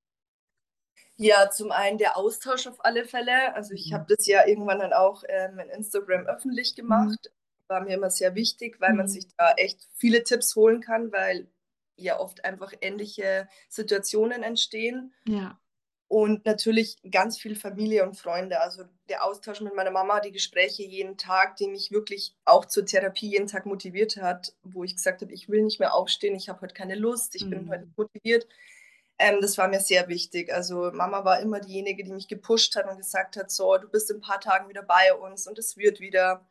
Ja, 1.17 1.51
zum 1.51 1.71
einen 1.73 1.99
der 1.99 2.17
Austausch 2.17 2.67
auf 2.69 2.85
alle 2.85 3.05
Fälle. 3.05 3.55
Also 3.55 3.75
ich 3.75 3.93
Mhm. 3.93 3.93
habe 3.93 4.05
das 4.15 4.27
ja 4.27 4.47
irgendwann 4.47 4.79
dann 4.81 4.93
auch 4.93 5.23
ähm, 5.29 5.59
in 5.59 5.69
Instagram 5.71 6.27
öffentlich 6.27 6.75
Mhm. 6.89 7.17
gemacht. 7.17 7.31
War 7.69 7.81
mir 7.81 7.95
immer 7.95 8.11
sehr 8.11 8.35
wichtig, 8.35 8.81
weil 8.81 8.93
man 8.95 9.07
Mhm. 9.07 9.11
sich 9.11 9.27
da 9.37 9.53
echt 9.57 9.89
viele 9.95 10.23
Tipps 10.23 10.55
holen 10.55 10.81
kann, 10.81 11.13
weil 11.13 11.49
ja 11.97 12.19
oft 12.19 12.45
einfach 12.45 12.73
ähnliche 12.81 13.49
Situationen 13.69 14.43
entstehen. 14.43 15.15
Ja. 15.27 15.59
Und 16.07 16.45
natürlich 16.45 16.99
ganz 17.11 17.39
viel 17.39 17.57
Familie 17.57 18.05
und 18.07 18.17
Freunde. 18.17 18.61
Also 18.61 18.85
der 19.09 19.25
Austausch 19.25 19.61
mit 19.63 19.75
meiner 19.75 19.91
Mama, 19.91 20.21
die 20.21 20.33
Gespräche 20.33 20.83
jeden 20.83 21.17
Tag, 21.17 21.57
die 21.57 21.67
mich 21.67 21.91
wirklich 21.91 22.37
auch 22.45 22.67
zur 22.67 22.85
Therapie 22.85 23.29
jeden 23.31 23.47
Tag 23.47 23.65
motiviert 23.65 24.19
hat, 24.19 24.55
wo 24.63 24.85
ich 24.85 24.95
gesagt 24.95 25.23
habe, 25.23 25.33
ich 25.33 25.49
will 25.49 25.63
nicht 25.63 25.81
mehr 25.81 25.95
aufstehen, 25.95 26.35
ich 26.35 26.49
habe 26.49 26.61
heute 26.61 26.75
keine 26.75 26.95
Lust, 26.95 27.35
ich 27.35 27.49
bin 27.49 27.69
heute 27.71 27.87
Mhm. 27.87 27.95
motiviert. 27.97 28.47
Ähm, 29.19 29.39
das 29.41 29.57
war 29.57 29.69
mir 29.69 29.81
sehr 29.81 30.09
wichtig. 30.09 30.53
Also 30.53 30.91
Mama 30.93 31.25
war 31.25 31.41
immer 31.41 31.61
diejenige, 31.61 32.05
die 32.05 32.13
mich 32.13 32.29
gepusht 32.29 32.77
hat 32.77 32.89
und 32.89 32.99
gesagt 32.99 33.37
hat, 33.37 33.51
so, 33.51 33.77
du 33.79 33.89
bist 33.89 34.11
in 34.11 34.19
ein 34.19 34.21
paar 34.21 34.41
Tagen 34.41 34.69
wieder 34.69 34.83
bei 34.83 35.15
uns 35.15 35.47
und 35.47 35.59
es 35.59 35.77
wird 35.77 36.01
wieder. 36.01 36.47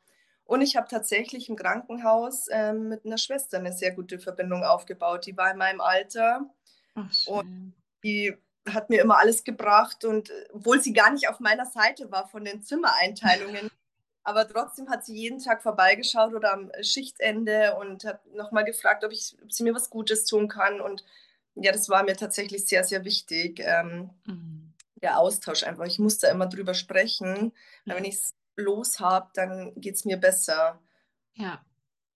Und 0.45 0.61
ich 0.61 0.75
habe 0.75 0.87
tatsächlich 0.89 1.49
im 1.49 1.55
Krankenhaus 1.55 2.47
äh, 2.49 2.73
mit 2.73 3.05
einer 3.05 3.17
Schwester 3.17 3.57
eine 3.57 3.73
sehr 3.73 3.91
gute 3.91 4.19
Verbindung 4.19 4.63
aufgebaut. 4.63 5.25
Die 5.25 5.37
war 5.37 5.51
in 5.51 5.57
meinem 5.57 5.81
Alter. 5.81 6.49
Ach, 6.95 7.11
schön. 7.13 7.73
Die 8.03 8.37
hat 8.69 8.89
mir 8.89 9.01
immer 9.01 9.17
alles 9.17 9.43
gebracht 9.43 10.05
und 10.05 10.29
äh, 10.29 10.47
obwohl 10.53 10.81
sie 10.81 10.93
gar 10.93 11.11
nicht 11.11 11.29
auf 11.29 11.39
meiner 11.39 11.65
Seite 11.65 12.11
war 12.11 12.27
von 12.27 12.45
den 12.45 12.61
Zimmereinteilungen, 12.61 13.69
aber 14.23 14.47
trotzdem 14.47 14.89
hat 14.89 15.05
sie 15.05 15.15
jeden 15.15 15.39
Tag 15.39 15.61
vorbeigeschaut 15.61 16.33
oder 16.33 16.53
am 16.53 16.71
Schichtende 16.81 17.75
und 17.75 18.05
hat 18.05 18.25
nochmal 18.27 18.63
gefragt, 18.63 19.03
ob, 19.03 19.11
ich, 19.11 19.35
ob 19.43 19.51
sie 19.51 19.63
mir 19.63 19.75
was 19.75 19.89
Gutes 19.89 20.25
tun 20.25 20.47
kann. 20.47 20.79
Und 20.79 21.03
ja, 21.55 21.71
das 21.71 21.89
war 21.89 22.03
mir 22.03 22.15
tatsächlich 22.15 22.65
sehr, 22.65 22.83
sehr 22.83 23.03
wichtig. 23.05 23.59
Ähm, 23.59 24.11
mhm. 24.25 24.73
Der 25.01 25.19
Austausch 25.19 25.63
einfach. 25.63 25.85
Ich 25.85 25.99
musste 25.99 26.27
immer 26.27 26.47
drüber 26.47 26.73
sprechen, 26.73 27.51
weil 27.85 27.97
wenn 27.97 28.05
ich 28.05 28.15
es 28.15 28.35
los 28.55 28.99
habe, 28.99 29.29
dann 29.33 29.73
geht 29.75 29.95
es 29.95 30.05
mir 30.05 30.17
besser. 30.17 30.79
Ja, 31.35 31.63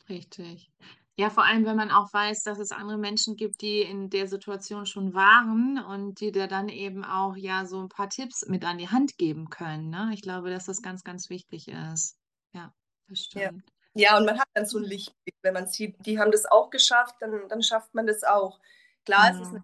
richtig. 0.10 0.72
Ja, 1.20 1.30
vor 1.32 1.46
allem, 1.46 1.66
wenn 1.66 1.76
man 1.78 1.90
auch 1.92 2.14
weiß, 2.14 2.44
dass 2.44 2.60
es 2.60 2.72
andere 2.72 2.98
Menschen 3.00 3.36
gibt, 3.38 3.62
die 3.62 3.82
in 3.82 4.10
der 4.12 4.28
Situation 4.28 4.86
schon 4.86 5.14
waren 5.16 5.80
und 5.84 6.20
die 6.22 6.32
dir 6.32 6.48
dann 6.48 6.70
eben 6.70 7.04
auch 7.04 7.36
ja 7.36 7.66
so 7.66 7.80
ein 7.82 7.90
paar 7.90 8.10
Tipps 8.10 8.46
mit 8.48 8.64
an 8.66 8.78
die 8.78 8.90
Hand 8.90 9.18
geben 9.18 9.50
können. 9.50 9.90
Ne? 9.90 10.12
Ich 10.14 10.22
glaube, 10.22 10.52
dass 10.52 10.66
das 10.66 10.82
ganz, 10.84 11.04
ganz 11.04 11.30
wichtig 11.32 11.70
ist. 11.70 12.18
Ja, 12.54 12.74
das 13.10 13.20
Ja. 13.34 13.50
stimmt. 13.50 13.72
Ja, 13.96 14.18
und 14.18 14.26
man 14.26 14.40
hat 14.40 14.48
dann 14.54 14.68
so 14.68 14.78
ein 14.78 14.84
Lichtblick, 14.84 15.36
wenn 15.42 15.54
man 15.56 15.68
sieht, 15.68 16.06
die 16.06 16.20
haben 16.20 16.32
das 16.32 16.46
auch 16.46 16.70
geschafft, 16.70 17.16
dann, 17.20 17.50
dann 17.50 17.64
schafft 17.64 17.96
man 17.96 18.06
das 18.06 18.24
auch. 18.24 18.60
Klar, 19.06 19.32
es 19.32 19.40
ist 19.40 19.50
Genau. 19.52 19.62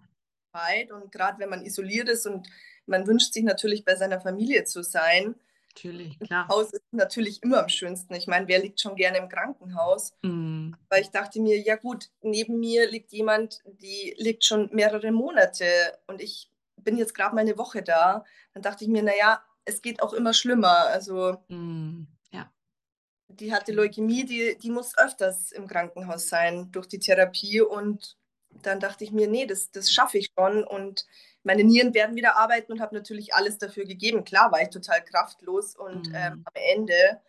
Zeit 0.52 0.92
und 0.92 1.12
gerade 1.12 1.38
wenn 1.38 1.50
man 1.50 1.64
isoliert 1.64 2.08
ist 2.08 2.26
und 2.26 2.48
man 2.86 3.06
wünscht 3.06 3.32
sich 3.32 3.44
natürlich 3.44 3.84
bei 3.84 3.94
seiner 3.96 4.20
Familie 4.20 4.64
zu 4.64 4.82
sein, 4.82 5.36
Natürlich, 5.76 6.20
klar. 6.20 6.46
Haus 6.48 6.72
ist 6.72 6.84
natürlich 6.92 7.42
immer 7.42 7.60
am 7.60 7.68
schönsten. 7.68 8.14
Ich 8.14 8.28
meine, 8.28 8.46
wer 8.46 8.60
liegt 8.60 8.80
schon 8.80 8.94
gerne 8.94 9.18
im 9.18 9.28
Krankenhaus? 9.28 10.14
Mm, 10.22 10.72
Weil 10.88 11.02
ich 11.02 11.10
dachte 11.10 11.40
mir, 11.40 11.60
ja 11.60 11.74
gut, 11.74 12.10
neben 12.22 12.60
mir 12.60 12.88
liegt 12.88 13.12
jemand, 13.12 13.60
die 13.66 14.14
liegt 14.16 14.44
schon 14.44 14.70
mehrere 14.72 15.10
Monate 15.10 15.66
und 16.06 16.22
ich 16.22 16.50
bin 16.76 16.96
jetzt 16.96 17.14
gerade 17.14 17.34
mal 17.34 17.40
eine 17.40 17.58
Woche 17.58 17.82
da. 17.82 18.24
Dann 18.52 18.62
dachte 18.62 18.84
ich 18.84 18.90
mir, 18.90 19.02
naja, 19.02 19.42
es 19.64 19.82
geht 19.82 20.00
auch 20.00 20.12
immer 20.12 20.32
schlimmer. 20.32 20.86
Also 20.86 21.38
mm, 21.48 22.04
ja, 22.30 22.52
die 23.28 23.52
hatte 23.52 23.72
Leukämie, 23.72 24.24
die, 24.24 24.56
die 24.56 24.70
muss 24.70 24.96
öfters 24.96 25.50
im 25.50 25.66
Krankenhaus 25.66 26.28
sein 26.28 26.70
durch 26.70 26.86
die 26.86 27.00
Therapie 27.00 27.62
und 27.62 28.16
dann 28.62 28.78
dachte 28.78 29.02
ich 29.02 29.10
mir, 29.10 29.26
nee, 29.26 29.46
das, 29.46 29.72
das 29.72 29.90
schaffe 29.90 30.18
ich 30.18 30.28
schon 30.38 30.62
und 30.62 31.04
meine 31.44 31.64
Nieren 31.64 31.94
werden 31.94 32.16
wieder 32.16 32.36
arbeiten 32.36 32.72
und 32.72 32.80
habe 32.80 32.94
natürlich 32.94 33.34
alles 33.34 33.58
dafür 33.58 33.84
gegeben. 33.84 34.24
Klar 34.24 34.50
war 34.52 34.62
ich 34.62 34.70
total 34.70 35.04
kraftlos 35.04 35.76
und 35.76 36.10
Mm. 36.10 36.14
ähm, 36.14 36.44
am 36.44 36.54
Ende, 36.54 37.20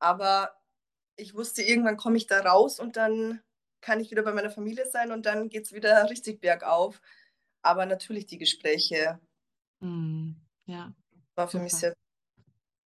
aber 0.00 0.56
ich 1.16 1.34
wusste, 1.34 1.62
irgendwann 1.62 1.96
komme 1.96 2.16
ich 2.16 2.26
da 2.26 2.40
raus 2.40 2.80
und 2.80 2.96
dann 2.96 3.42
kann 3.80 4.00
ich 4.00 4.10
wieder 4.10 4.22
bei 4.22 4.32
meiner 4.32 4.50
Familie 4.50 4.86
sein 4.90 5.12
und 5.12 5.26
dann 5.26 5.48
geht 5.48 5.64
es 5.66 5.72
wieder 5.72 6.08
richtig 6.10 6.40
bergauf. 6.40 7.00
Aber 7.62 7.86
natürlich 7.86 8.26
die 8.26 8.38
Gespräche 8.38 9.20
mm, 9.80 10.32
ja. 10.66 10.94
war 11.36 11.48
für 11.48 11.58
mich 11.58 11.72
Super. 11.72 11.80
sehr 11.80 11.94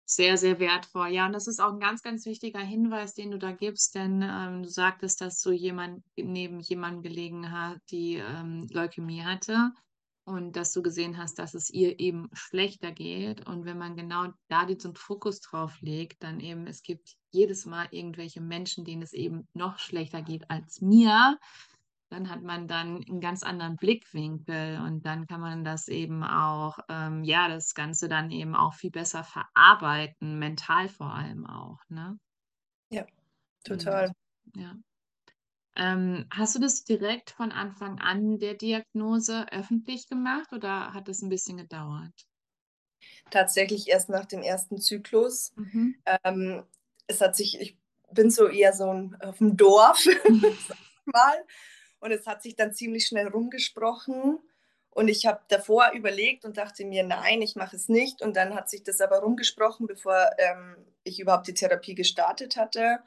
Sehr, 0.05 0.37
sehr 0.37 0.59
wertvoll. 0.59 1.09
Ja, 1.09 1.25
und 1.27 1.33
das 1.33 1.47
ist 1.47 1.59
auch 1.59 1.71
ein 1.73 1.79
ganz, 1.79 2.01
ganz 2.01 2.25
wichtiger 2.25 2.59
Hinweis, 2.59 3.13
den 3.13 3.31
du 3.31 3.37
da 3.37 3.51
gibst, 3.51 3.95
denn 3.95 4.21
ähm, 4.21 4.63
du 4.63 4.69
sagtest, 4.69 5.21
dass 5.21 5.41
so 5.41 5.51
jemand 5.51 6.03
neben 6.17 6.59
jemandem 6.59 7.03
gelegen 7.03 7.51
hat, 7.51 7.79
die 7.89 8.15
ähm, 8.15 8.67
Leukämie 8.71 9.23
hatte 9.23 9.71
und 10.25 10.55
dass 10.55 10.71
du 10.71 10.81
gesehen 10.81 11.17
hast, 11.17 11.39
dass 11.39 11.53
es 11.53 11.69
ihr 11.69 11.99
eben 11.99 12.29
schlechter 12.33 12.91
geht. 12.91 13.45
Und 13.47 13.65
wenn 13.65 13.77
man 13.77 13.95
genau 13.95 14.27
da 14.47 14.65
diesen 14.65 14.95
Fokus 14.95 15.41
drauf 15.41 15.81
legt, 15.81 16.23
dann 16.23 16.39
eben, 16.39 16.67
es 16.67 16.81
gibt 16.81 17.15
jedes 17.31 17.65
Mal 17.65 17.87
irgendwelche 17.91 18.41
Menschen, 18.41 18.85
denen 18.85 19.01
es 19.01 19.13
eben 19.13 19.47
noch 19.53 19.79
schlechter 19.79 20.21
geht 20.21 20.49
als 20.49 20.81
mir, 20.81 21.37
dann 22.09 22.29
hat 22.29 22.43
man 22.43 22.67
dann 22.67 23.03
einen 23.03 23.21
ganz 23.21 23.43
anderen 23.43 23.75
Blickwinkel 23.75 24.79
und 24.81 25.05
dann 25.05 25.25
kann 25.25 25.41
man 25.41 25.63
das 25.63 25.87
eben 25.87 26.23
auch, 26.23 26.77
ähm, 26.87 27.23
ja, 27.23 27.49
das 27.49 27.73
Ganze 27.73 28.07
dann 28.07 28.29
eben 28.29 28.55
auch 28.55 28.75
viel 28.75 28.91
besser 28.91 29.23
verarbeiten, 29.23 30.37
mental 30.37 30.89
vor 30.89 31.11
allem 31.11 31.47
auch, 31.47 31.79
ne? 31.89 32.19
Ja, 32.89 33.05
total. 33.63 34.11
Ja. 34.55 34.75
Ähm, 35.75 36.27
hast 36.29 36.55
du 36.55 36.59
das 36.59 36.83
direkt 36.83 37.31
von 37.31 37.51
Anfang 37.51 37.99
an 37.99 38.37
der 38.37 38.53
Diagnose 38.53 39.47
öffentlich 39.51 40.07
gemacht 40.07 40.53
oder 40.53 40.93
hat 40.93 41.07
das 41.07 41.21
ein 41.21 41.29
bisschen 41.29 41.57
gedauert? 41.57 42.27
Tatsächlich 43.31 43.87
erst 43.87 44.09
nach 44.09 44.25
dem 44.25 44.43
ersten 44.43 44.77
Zyklus. 44.77 45.53
Mhm. 45.55 45.95
Ähm, 46.23 46.63
es 47.07 47.21
hat 47.21 47.35
sich, 47.35 47.59
ich 47.59 47.77
bin 48.11 48.29
so 48.29 48.47
eher 48.47 48.73
so 48.73 48.89
ein, 48.89 49.17
auf 49.21 49.39
dem 49.39 49.57
Dorf, 49.57 50.05
mal. 51.05 51.45
Und 51.99 52.11
es 52.11 52.27
hat 52.27 52.43
sich 52.43 52.55
dann 52.55 52.73
ziemlich 52.73 53.07
schnell 53.07 53.27
rumgesprochen. 53.27 54.39
Und 54.89 55.07
ich 55.07 55.25
habe 55.25 55.41
davor 55.47 55.91
überlegt 55.93 56.45
und 56.45 56.57
dachte 56.57 56.85
mir, 56.85 57.03
nein, 57.03 57.41
ich 57.41 57.55
mache 57.55 57.75
es 57.75 57.89
nicht. 57.89 58.21
Und 58.21 58.35
dann 58.35 58.53
hat 58.53 58.69
sich 58.69 58.83
das 58.83 59.01
aber 59.01 59.19
rumgesprochen, 59.19 59.87
bevor 59.87 60.29
ähm, 60.37 60.75
ich 61.03 61.19
überhaupt 61.19 61.47
die 61.47 61.55
Therapie 61.55 61.95
gestartet 61.95 62.57
hatte. 62.57 62.99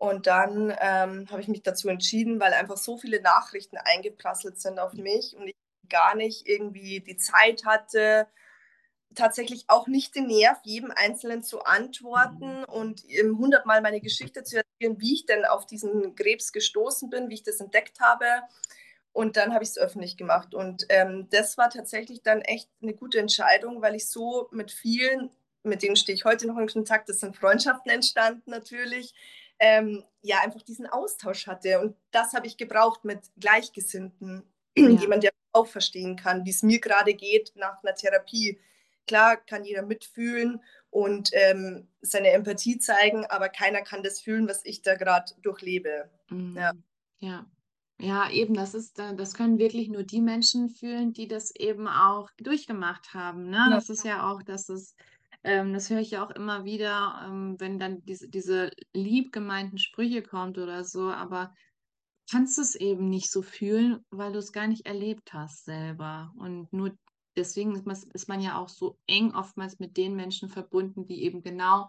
Und 0.00 0.26
dann 0.26 0.74
ähm, 0.80 1.26
habe 1.30 1.42
ich 1.42 1.48
mich 1.48 1.62
dazu 1.62 1.90
entschieden, 1.90 2.40
weil 2.40 2.54
einfach 2.54 2.78
so 2.78 2.96
viele 2.96 3.20
Nachrichten 3.20 3.76
eingeprasselt 3.76 4.58
sind 4.58 4.78
auf 4.78 4.94
mich 4.94 5.36
und 5.36 5.46
ich 5.46 5.54
gar 5.90 6.14
nicht 6.14 6.48
irgendwie 6.48 7.00
die 7.00 7.18
Zeit 7.18 7.66
hatte, 7.66 8.26
tatsächlich 9.14 9.64
auch 9.68 9.88
nicht 9.88 10.14
den 10.14 10.28
Nerv, 10.28 10.56
jedem 10.64 10.90
Einzelnen 10.90 11.42
zu 11.42 11.64
antworten 11.64 12.64
und 12.64 13.04
ihm 13.04 13.36
hundertmal 13.36 13.82
meine 13.82 14.00
Geschichte 14.00 14.42
zu 14.42 14.56
erzählen, 14.56 14.98
wie 14.98 15.12
ich 15.12 15.26
denn 15.26 15.44
auf 15.44 15.66
diesen 15.66 16.14
Krebs 16.14 16.52
gestoßen 16.52 17.10
bin, 17.10 17.28
wie 17.28 17.34
ich 17.34 17.42
das 17.42 17.60
entdeckt 17.60 18.00
habe. 18.00 18.24
Und 19.12 19.36
dann 19.36 19.52
habe 19.52 19.64
ich 19.64 19.70
es 19.70 19.76
öffentlich 19.76 20.16
gemacht. 20.16 20.54
Und 20.54 20.86
ähm, 20.88 21.28
das 21.30 21.58
war 21.58 21.68
tatsächlich 21.68 22.22
dann 22.22 22.40
echt 22.40 22.70
eine 22.80 22.94
gute 22.94 23.18
Entscheidung, 23.18 23.82
weil 23.82 23.96
ich 23.96 24.08
so 24.08 24.48
mit 24.50 24.72
vielen, 24.72 25.28
mit 25.62 25.82
denen 25.82 25.96
stehe 25.96 26.16
ich 26.16 26.24
heute 26.24 26.46
noch 26.46 26.56
in 26.56 26.68
Kontakt, 26.68 27.10
das 27.10 27.20
sind 27.20 27.36
Freundschaften 27.36 27.90
entstanden 27.90 28.50
natürlich, 28.50 29.12
ähm, 29.60 30.02
ja, 30.22 30.40
einfach 30.40 30.62
diesen 30.62 30.86
Austausch 30.86 31.46
hatte. 31.46 31.80
Und 31.80 31.96
das 32.10 32.32
habe 32.32 32.46
ich 32.46 32.56
gebraucht 32.56 33.04
mit 33.04 33.20
Gleichgesinnten. 33.38 34.42
Ja. 34.76 34.88
Jemand, 34.88 35.22
der 35.22 35.30
auch 35.52 35.66
verstehen 35.66 36.16
kann, 36.16 36.44
wie 36.44 36.50
es 36.50 36.62
mir 36.62 36.80
gerade 36.80 37.14
geht 37.14 37.52
nach 37.56 37.82
einer 37.82 37.94
Therapie. 37.94 38.58
Klar 39.06 39.36
kann 39.36 39.64
jeder 39.64 39.82
mitfühlen 39.82 40.62
und 40.90 41.30
ähm, 41.32 41.88
seine 42.00 42.30
Empathie 42.30 42.78
zeigen, 42.78 43.26
aber 43.26 43.48
keiner 43.48 43.82
kann 43.82 44.02
das 44.02 44.20
fühlen, 44.20 44.48
was 44.48 44.64
ich 44.64 44.82
da 44.82 44.94
gerade 44.94 45.32
durchlebe. 45.42 46.10
Ja. 46.30 46.36
Mhm. 46.36 46.84
Ja. 47.18 47.46
Ja, 48.02 48.30
eben, 48.30 48.54
das 48.54 48.72
ist, 48.72 48.98
äh, 48.98 49.14
das 49.14 49.34
können 49.34 49.58
wirklich 49.58 49.88
nur 49.88 50.04
die 50.04 50.22
Menschen 50.22 50.70
fühlen, 50.70 51.12
die 51.12 51.28
das 51.28 51.54
eben 51.54 51.86
auch 51.86 52.30
durchgemacht 52.38 53.12
haben, 53.12 53.50
ne? 53.50 53.66
Ja. 53.68 53.70
Das 53.70 53.90
ist 53.90 54.04
ja 54.04 54.30
auch, 54.30 54.42
dass 54.42 54.70
es, 54.70 54.96
ähm, 55.42 55.72
das 55.72 55.90
höre 55.90 56.00
ich 56.00 56.12
ja 56.12 56.24
auch 56.24 56.30
immer 56.30 56.64
wieder, 56.64 57.22
ähm, 57.26 57.56
wenn 57.58 57.78
dann 57.78 58.04
diese, 58.04 58.28
diese 58.28 58.70
lieb 58.92 59.32
gemeinten 59.32 59.78
Sprüche 59.78 60.22
kommt 60.22 60.58
oder 60.58 60.84
so, 60.84 61.10
aber 61.10 61.54
kannst 62.30 62.58
es 62.58 62.74
eben 62.74 63.08
nicht 63.08 63.30
so 63.30 63.42
fühlen, 63.42 64.04
weil 64.10 64.32
du 64.32 64.38
es 64.38 64.52
gar 64.52 64.66
nicht 64.66 64.86
erlebt 64.86 65.32
hast 65.32 65.64
selber. 65.64 66.32
Und 66.36 66.72
nur 66.72 66.96
deswegen 67.36 67.74
ist 67.74 67.86
man, 67.86 67.96
ist 68.12 68.28
man 68.28 68.40
ja 68.40 68.58
auch 68.58 68.68
so 68.68 68.98
eng 69.06 69.34
oftmals 69.34 69.78
mit 69.78 69.96
den 69.96 70.14
Menschen 70.14 70.48
verbunden, 70.48 71.06
die 71.06 71.24
eben 71.24 71.42
genau 71.42 71.88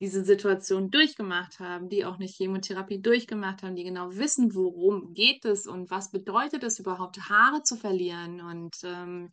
diese 0.00 0.24
Situation 0.24 0.90
durchgemacht 0.90 1.60
haben, 1.60 1.90
die 1.90 2.06
auch 2.06 2.14
eine 2.14 2.26
Chemotherapie 2.26 3.02
durchgemacht 3.02 3.62
haben, 3.62 3.76
die 3.76 3.84
genau 3.84 4.16
wissen, 4.16 4.54
worum 4.54 5.12
geht 5.12 5.44
es 5.44 5.66
und 5.66 5.90
was 5.90 6.10
bedeutet 6.10 6.64
es 6.64 6.78
überhaupt, 6.78 7.28
Haare 7.28 7.62
zu 7.62 7.76
verlieren 7.76 8.40
und 8.40 8.76
ähm, 8.82 9.30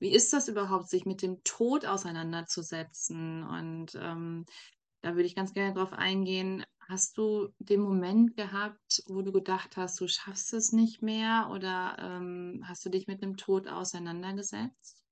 wie 0.00 0.12
ist 0.12 0.32
das 0.32 0.48
überhaupt, 0.48 0.88
sich 0.88 1.04
mit 1.04 1.22
dem 1.22 1.44
Tod 1.44 1.86
auseinanderzusetzen. 1.86 3.44
Und 3.44 3.94
ähm, 3.94 4.46
da 5.02 5.10
würde 5.14 5.26
ich 5.26 5.36
ganz 5.36 5.52
gerne 5.52 5.74
drauf 5.74 5.92
eingehen. 5.92 6.64
Hast 6.88 7.18
du 7.18 7.54
den 7.58 7.80
Moment 7.80 8.36
gehabt, 8.36 9.02
wo 9.06 9.22
du 9.22 9.30
gedacht 9.30 9.76
hast, 9.76 10.00
du 10.00 10.08
schaffst 10.08 10.52
es 10.54 10.72
nicht 10.72 11.02
mehr 11.02 11.48
oder 11.52 11.96
ähm, 12.00 12.64
hast 12.66 12.84
du 12.84 12.88
dich 12.88 13.06
mit 13.06 13.22
dem 13.22 13.36
Tod 13.36 13.68
auseinandergesetzt? 13.68 15.04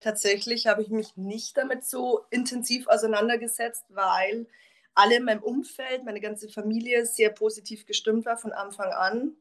Tatsächlich 0.00 0.66
habe 0.66 0.82
ich 0.82 0.88
mich 0.88 1.16
nicht 1.16 1.56
damit 1.56 1.84
so 1.84 2.22
intensiv 2.30 2.88
auseinandergesetzt, 2.88 3.84
weil 3.90 4.46
alle 4.94 5.16
in 5.16 5.24
meinem 5.24 5.42
Umfeld, 5.42 6.04
meine 6.04 6.20
ganze 6.20 6.48
Familie 6.48 7.06
sehr 7.06 7.30
positiv 7.30 7.86
gestimmt 7.86 8.24
war 8.24 8.36
von 8.36 8.52
Anfang 8.52 8.90
an. 8.92 9.36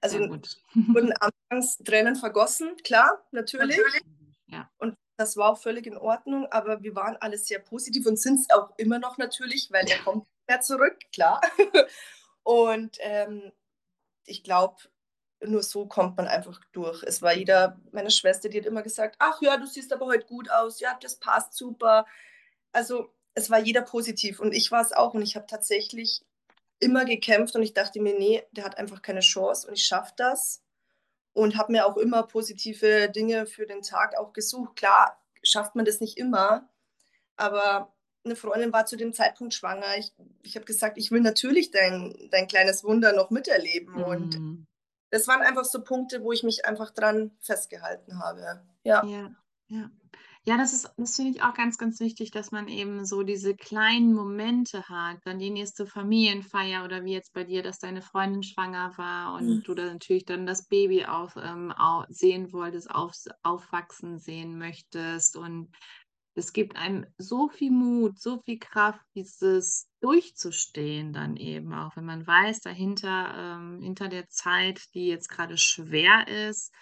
Also 0.00 0.18
wurden 0.18 1.12
anfangs 1.12 1.78
Tränen 1.78 2.16
vergossen, 2.16 2.76
klar, 2.84 3.24
natürlich. 3.30 3.80
Ja. 4.54 4.70
Und 4.78 4.96
das 5.16 5.36
war 5.36 5.52
auch 5.52 5.58
völlig 5.58 5.86
in 5.86 5.96
Ordnung, 5.96 6.46
aber 6.50 6.82
wir 6.82 6.94
waren 6.94 7.16
alle 7.16 7.38
sehr 7.38 7.60
positiv 7.60 8.06
und 8.06 8.18
sind 8.18 8.40
es 8.40 8.50
auch 8.50 8.70
immer 8.78 8.98
noch 8.98 9.18
natürlich, 9.18 9.70
weil 9.70 9.86
er 9.88 9.98
kommt 9.98 10.24
nicht 10.24 10.48
mehr 10.48 10.60
zurück, 10.60 10.98
klar. 11.12 11.40
Und 12.42 12.98
ähm, 13.00 13.52
ich 14.26 14.42
glaube, 14.42 14.76
nur 15.40 15.62
so 15.62 15.86
kommt 15.86 16.16
man 16.16 16.26
einfach 16.26 16.60
durch. 16.72 17.02
Es 17.04 17.22
war 17.22 17.34
jeder, 17.34 17.80
meine 17.92 18.10
Schwester, 18.10 18.48
die 18.48 18.58
hat 18.58 18.66
immer 18.66 18.82
gesagt, 18.82 19.16
ach 19.18 19.40
ja, 19.40 19.56
du 19.56 19.66
siehst 19.66 19.92
aber 19.92 20.06
heute 20.06 20.26
gut 20.26 20.50
aus, 20.50 20.80
ja, 20.80 20.96
das 21.00 21.16
passt 21.16 21.54
super. 21.54 22.06
Also 22.72 23.12
es 23.34 23.50
war 23.50 23.60
jeder 23.60 23.82
positiv 23.82 24.40
und 24.40 24.52
ich 24.52 24.70
war 24.70 24.82
es 24.82 24.92
auch 24.92 25.14
und 25.14 25.22
ich 25.22 25.36
habe 25.36 25.46
tatsächlich 25.46 26.24
immer 26.80 27.04
gekämpft 27.04 27.54
und 27.56 27.62
ich 27.62 27.72
dachte 27.72 28.00
mir, 28.00 28.18
nee, 28.18 28.42
der 28.52 28.64
hat 28.64 28.78
einfach 28.78 29.02
keine 29.02 29.20
Chance 29.20 29.68
und 29.68 29.74
ich 29.74 29.84
schaffe 29.84 30.12
das 30.16 30.63
und 31.34 31.58
habe 31.58 31.72
mir 31.72 31.86
auch 31.86 31.96
immer 31.96 32.22
positive 32.22 33.10
Dinge 33.10 33.46
für 33.46 33.66
den 33.66 33.82
Tag 33.82 34.16
auch 34.16 34.32
gesucht. 34.32 34.76
Klar, 34.76 35.20
schafft 35.42 35.74
man 35.74 35.84
das 35.84 36.00
nicht 36.00 36.16
immer, 36.16 36.68
aber 37.36 37.92
eine 38.24 38.36
Freundin 38.36 38.72
war 38.72 38.86
zu 38.86 38.96
dem 38.96 39.12
Zeitpunkt 39.12 39.52
schwanger. 39.52 39.98
Ich, 39.98 40.14
ich 40.42 40.56
habe 40.56 40.64
gesagt, 40.64 40.96
ich 40.96 41.10
will 41.10 41.20
natürlich 41.20 41.70
dein, 41.70 42.28
dein 42.30 42.48
kleines 42.48 42.82
Wunder 42.84 43.12
noch 43.12 43.30
miterleben. 43.30 43.96
Mhm. 43.96 44.04
Und 44.04 44.66
das 45.10 45.28
waren 45.28 45.42
einfach 45.42 45.64
so 45.64 45.82
Punkte, 45.82 46.22
wo 46.22 46.32
ich 46.32 46.42
mich 46.42 46.64
einfach 46.64 46.90
dran 46.90 47.32
festgehalten 47.40 48.20
habe. 48.20 48.62
Ja. 48.84 49.04
Ja, 49.04 49.30
ja. 49.68 49.90
Ja, 50.46 50.58
das 50.58 50.74
ist, 50.74 50.92
das 50.98 51.16
finde 51.16 51.30
ich 51.30 51.42
auch 51.42 51.54
ganz, 51.54 51.78
ganz 51.78 52.00
wichtig, 52.00 52.30
dass 52.30 52.50
man 52.50 52.68
eben 52.68 53.06
so 53.06 53.22
diese 53.22 53.56
kleinen 53.56 54.12
Momente 54.12 54.86
hat, 54.90 55.16
dann 55.24 55.38
die 55.38 55.48
nächste 55.48 55.86
Familienfeier 55.86 56.84
oder 56.84 57.02
wie 57.04 57.14
jetzt 57.14 57.32
bei 57.32 57.44
dir, 57.44 57.62
dass 57.62 57.78
deine 57.78 58.02
Freundin 58.02 58.42
schwanger 58.42 58.92
war 58.98 59.34
und 59.34 59.46
mhm. 59.46 59.62
du 59.62 59.74
dann 59.74 59.94
natürlich 59.94 60.26
dann 60.26 60.44
das 60.44 60.66
Baby 60.68 61.06
auch, 61.06 61.34
ähm, 61.36 61.72
auch 61.72 62.04
sehen 62.10 62.52
wolltest, 62.52 62.90
auf, 62.90 63.14
aufwachsen 63.42 64.18
sehen 64.18 64.58
möchtest 64.58 65.36
und 65.36 65.70
es 66.34 66.52
gibt 66.52 66.76
einem 66.76 67.06
so 67.16 67.48
viel 67.48 67.70
Mut, 67.70 68.20
so 68.20 68.42
viel 68.44 68.58
Kraft, 68.58 69.00
dieses 69.14 69.88
durchzustehen 70.00 71.12
dann 71.12 71.36
eben 71.36 71.72
auch, 71.72 71.96
wenn 71.96 72.04
man 72.04 72.26
weiß, 72.26 72.60
dahinter, 72.60 73.34
ähm, 73.36 73.80
hinter 73.80 74.08
der 74.08 74.28
Zeit, 74.28 74.82
die 74.94 75.06
jetzt 75.06 75.28
gerade 75.28 75.56
schwer 75.56 76.26
ist, 76.28 76.74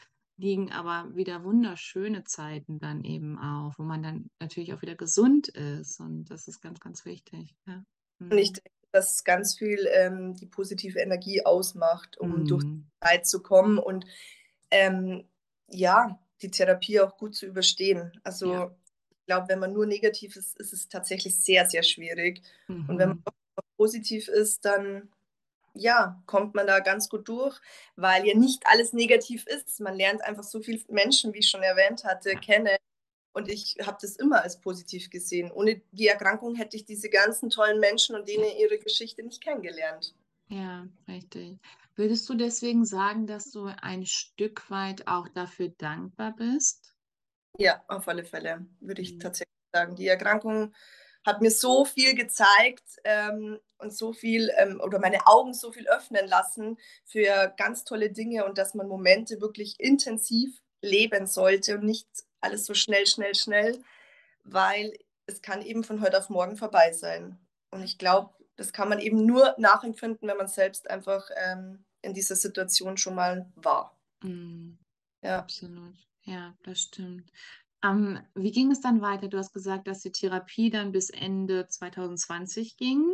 liegen 0.42 0.72
aber 0.72 1.14
wieder 1.14 1.44
wunderschöne 1.44 2.24
Zeiten 2.24 2.78
dann 2.78 3.04
eben 3.04 3.38
auch, 3.38 3.78
wo 3.78 3.84
man 3.84 4.02
dann 4.02 4.30
natürlich 4.40 4.74
auch 4.74 4.82
wieder 4.82 4.96
gesund 4.96 5.48
ist. 5.48 6.00
Und 6.00 6.26
das 6.26 6.48
ist 6.48 6.60
ganz, 6.60 6.80
ganz 6.80 7.04
wichtig. 7.04 7.54
Ja. 7.66 7.82
Mhm. 8.18 8.32
Und 8.32 8.38
ich 8.38 8.52
denke, 8.52 8.70
dass 8.90 9.24
ganz 9.24 9.56
viel 9.56 9.88
ähm, 9.92 10.34
die 10.34 10.46
positive 10.46 10.98
Energie 10.98 11.46
ausmacht, 11.46 12.18
um 12.18 12.40
mhm. 12.40 12.46
durch 12.46 12.64
die 12.64 12.84
Zeit 13.00 13.26
zu 13.26 13.42
kommen 13.42 13.78
und 13.78 14.04
ähm, 14.70 15.24
ja, 15.68 16.18
die 16.42 16.50
Therapie 16.50 17.00
auch 17.00 17.16
gut 17.16 17.34
zu 17.34 17.46
überstehen. 17.46 18.12
Also 18.24 18.52
ja. 18.52 18.76
ich 19.10 19.26
glaube, 19.26 19.48
wenn 19.48 19.60
man 19.60 19.72
nur 19.72 19.86
negativ 19.86 20.36
ist, 20.36 20.58
ist 20.58 20.72
es 20.72 20.88
tatsächlich 20.88 21.40
sehr, 21.40 21.68
sehr 21.68 21.84
schwierig. 21.84 22.42
Mhm. 22.66 22.88
Und 22.88 22.98
wenn 22.98 23.08
man 23.10 23.18
mhm. 23.18 23.62
positiv 23.76 24.28
ist, 24.28 24.64
dann 24.64 25.08
ja, 25.74 26.22
kommt 26.26 26.54
man 26.54 26.66
da 26.66 26.80
ganz 26.80 27.08
gut 27.08 27.28
durch, 27.28 27.58
weil 27.96 28.26
ja 28.26 28.36
nicht 28.36 28.64
alles 28.66 28.92
negativ 28.92 29.46
ist. 29.46 29.80
Man 29.80 29.96
lernt 29.96 30.22
einfach 30.22 30.44
so 30.44 30.60
viele 30.60 30.80
Menschen, 30.88 31.32
wie 31.32 31.38
ich 31.38 31.48
schon 31.48 31.62
erwähnt 31.62 32.04
hatte, 32.04 32.34
kennen. 32.36 32.76
Und 33.34 33.48
ich 33.48 33.76
habe 33.82 33.96
das 34.00 34.16
immer 34.16 34.42
als 34.42 34.60
positiv 34.60 35.08
gesehen. 35.08 35.50
Ohne 35.50 35.80
die 35.92 36.08
Erkrankung 36.08 36.54
hätte 36.54 36.76
ich 36.76 36.84
diese 36.84 37.08
ganzen 37.08 37.48
tollen 37.48 37.80
Menschen 37.80 38.14
und 38.14 38.28
denen 38.28 38.44
ihre 38.58 38.78
Geschichte 38.78 39.22
nicht 39.22 39.42
kennengelernt. 39.42 40.14
Ja, 40.48 40.86
richtig. 41.08 41.58
Würdest 41.94 42.28
du 42.28 42.34
deswegen 42.34 42.84
sagen, 42.84 43.26
dass 43.26 43.50
du 43.50 43.70
ein 43.80 44.04
Stück 44.04 44.70
weit 44.70 45.06
auch 45.06 45.28
dafür 45.28 45.68
dankbar 45.68 46.34
bist? 46.36 46.94
Ja, 47.58 47.82
auf 47.88 48.08
alle 48.08 48.24
Fälle, 48.24 48.66
würde 48.80 49.02
ich 49.02 49.14
mhm. 49.14 49.20
tatsächlich 49.20 49.54
sagen. 49.74 49.96
Die 49.96 50.08
Erkrankung 50.08 50.74
hat 51.24 51.40
mir 51.40 51.50
so 51.50 51.84
viel 51.84 52.14
gezeigt 52.14 52.84
ähm, 53.04 53.58
und 53.82 53.92
so 53.92 54.12
viel 54.12 54.50
ähm, 54.58 54.80
oder 54.82 54.98
meine 54.98 55.26
Augen 55.26 55.52
so 55.52 55.72
viel 55.72 55.88
öffnen 55.88 56.26
lassen 56.28 56.78
für 57.04 57.52
ganz 57.56 57.84
tolle 57.84 58.10
Dinge 58.10 58.44
und 58.44 58.56
dass 58.58 58.74
man 58.74 58.88
Momente 58.88 59.40
wirklich 59.40 59.78
intensiv 59.78 60.62
leben 60.80 61.26
sollte 61.26 61.76
und 61.76 61.84
nicht 61.84 62.08
alles 62.40 62.64
so 62.64 62.74
schnell, 62.74 63.06
schnell, 63.06 63.34
schnell, 63.34 63.82
weil 64.44 64.96
es 65.26 65.42
kann 65.42 65.62
eben 65.62 65.84
von 65.84 66.00
heute 66.00 66.18
auf 66.18 66.28
morgen 66.28 66.56
vorbei 66.56 66.92
sein. 66.92 67.38
Und 67.70 67.82
ich 67.82 67.98
glaube, 67.98 68.34
das 68.56 68.72
kann 68.72 68.88
man 68.88 68.98
eben 68.98 69.24
nur 69.24 69.54
nachempfinden, 69.58 70.28
wenn 70.28 70.36
man 70.36 70.48
selbst 70.48 70.90
einfach 70.90 71.28
ähm, 71.36 71.84
in 72.02 72.14
dieser 72.14 72.36
Situation 72.36 72.96
schon 72.96 73.14
mal 73.14 73.50
war. 73.54 73.96
Mm, 74.22 74.72
ja. 75.22 75.38
Absolut. 75.38 75.96
Ja, 76.24 76.54
das 76.62 76.82
stimmt. 76.82 77.30
Ähm, 77.84 78.20
wie 78.34 78.52
ging 78.52 78.70
es 78.70 78.80
dann 78.80 79.00
weiter? 79.00 79.28
Du 79.28 79.38
hast 79.38 79.52
gesagt, 79.52 79.86
dass 79.86 80.00
die 80.00 80.12
Therapie 80.12 80.70
dann 80.70 80.92
bis 80.92 81.10
Ende 81.10 81.66
2020 81.66 82.76
ging. 82.76 83.04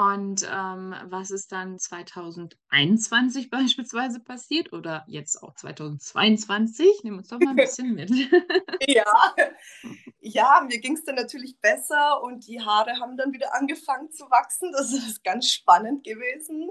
Und 0.00 0.48
ähm, 0.48 0.94
was 1.06 1.32
ist 1.32 1.50
dann 1.50 1.76
2021 1.76 3.50
beispielsweise 3.50 4.20
passiert 4.20 4.72
oder 4.72 5.04
jetzt 5.08 5.42
auch 5.42 5.54
2022? 5.56 7.02
Nimm 7.02 7.18
uns 7.18 7.28
doch 7.28 7.40
mal 7.40 7.50
ein 7.50 7.56
bisschen 7.56 7.94
mit. 7.94 8.08
ja, 8.86 9.34
ja, 10.20 10.64
mir 10.68 10.78
ging 10.78 10.94
es 10.94 11.04
dann 11.04 11.16
natürlich 11.16 11.58
besser 11.60 12.22
und 12.22 12.46
die 12.46 12.60
Haare 12.60 13.00
haben 13.00 13.16
dann 13.16 13.32
wieder 13.32 13.56
angefangen 13.56 14.12
zu 14.12 14.30
wachsen. 14.30 14.70
Das 14.70 14.92
ist 14.92 15.24
ganz 15.24 15.50
spannend 15.50 16.04
gewesen. 16.04 16.70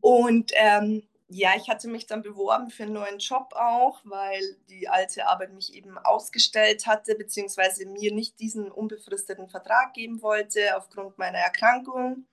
Und 0.00 0.50
ähm, 0.56 1.06
ja, 1.28 1.50
ich 1.56 1.68
hatte 1.68 1.88
mich 1.88 2.06
dann 2.06 2.22
beworben 2.22 2.70
für 2.70 2.82
einen 2.82 2.94
neuen 2.94 3.18
Job 3.18 3.52
auch, 3.54 4.00
weil 4.04 4.56
die 4.68 4.88
alte 4.88 5.26
Arbeit 5.28 5.52
mich 5.52 5.74
eben 5.74 5.98
ausgestellt 5.98 6.86
hatte, 6.86 7.14
beziehungsweise 7.14 7.86
mir 7.86 8.12
nicht 8.12 8.40
diesen 8.40 8.70
unbefristeten 8.70 9.48
Vertrag 9.48 9.94
geben 9.94 10.22
wollte 10.22 10.76
aufgrund 10.76 11.18
meiner 11.18 11.38
Erkrankung. 11.38 12.26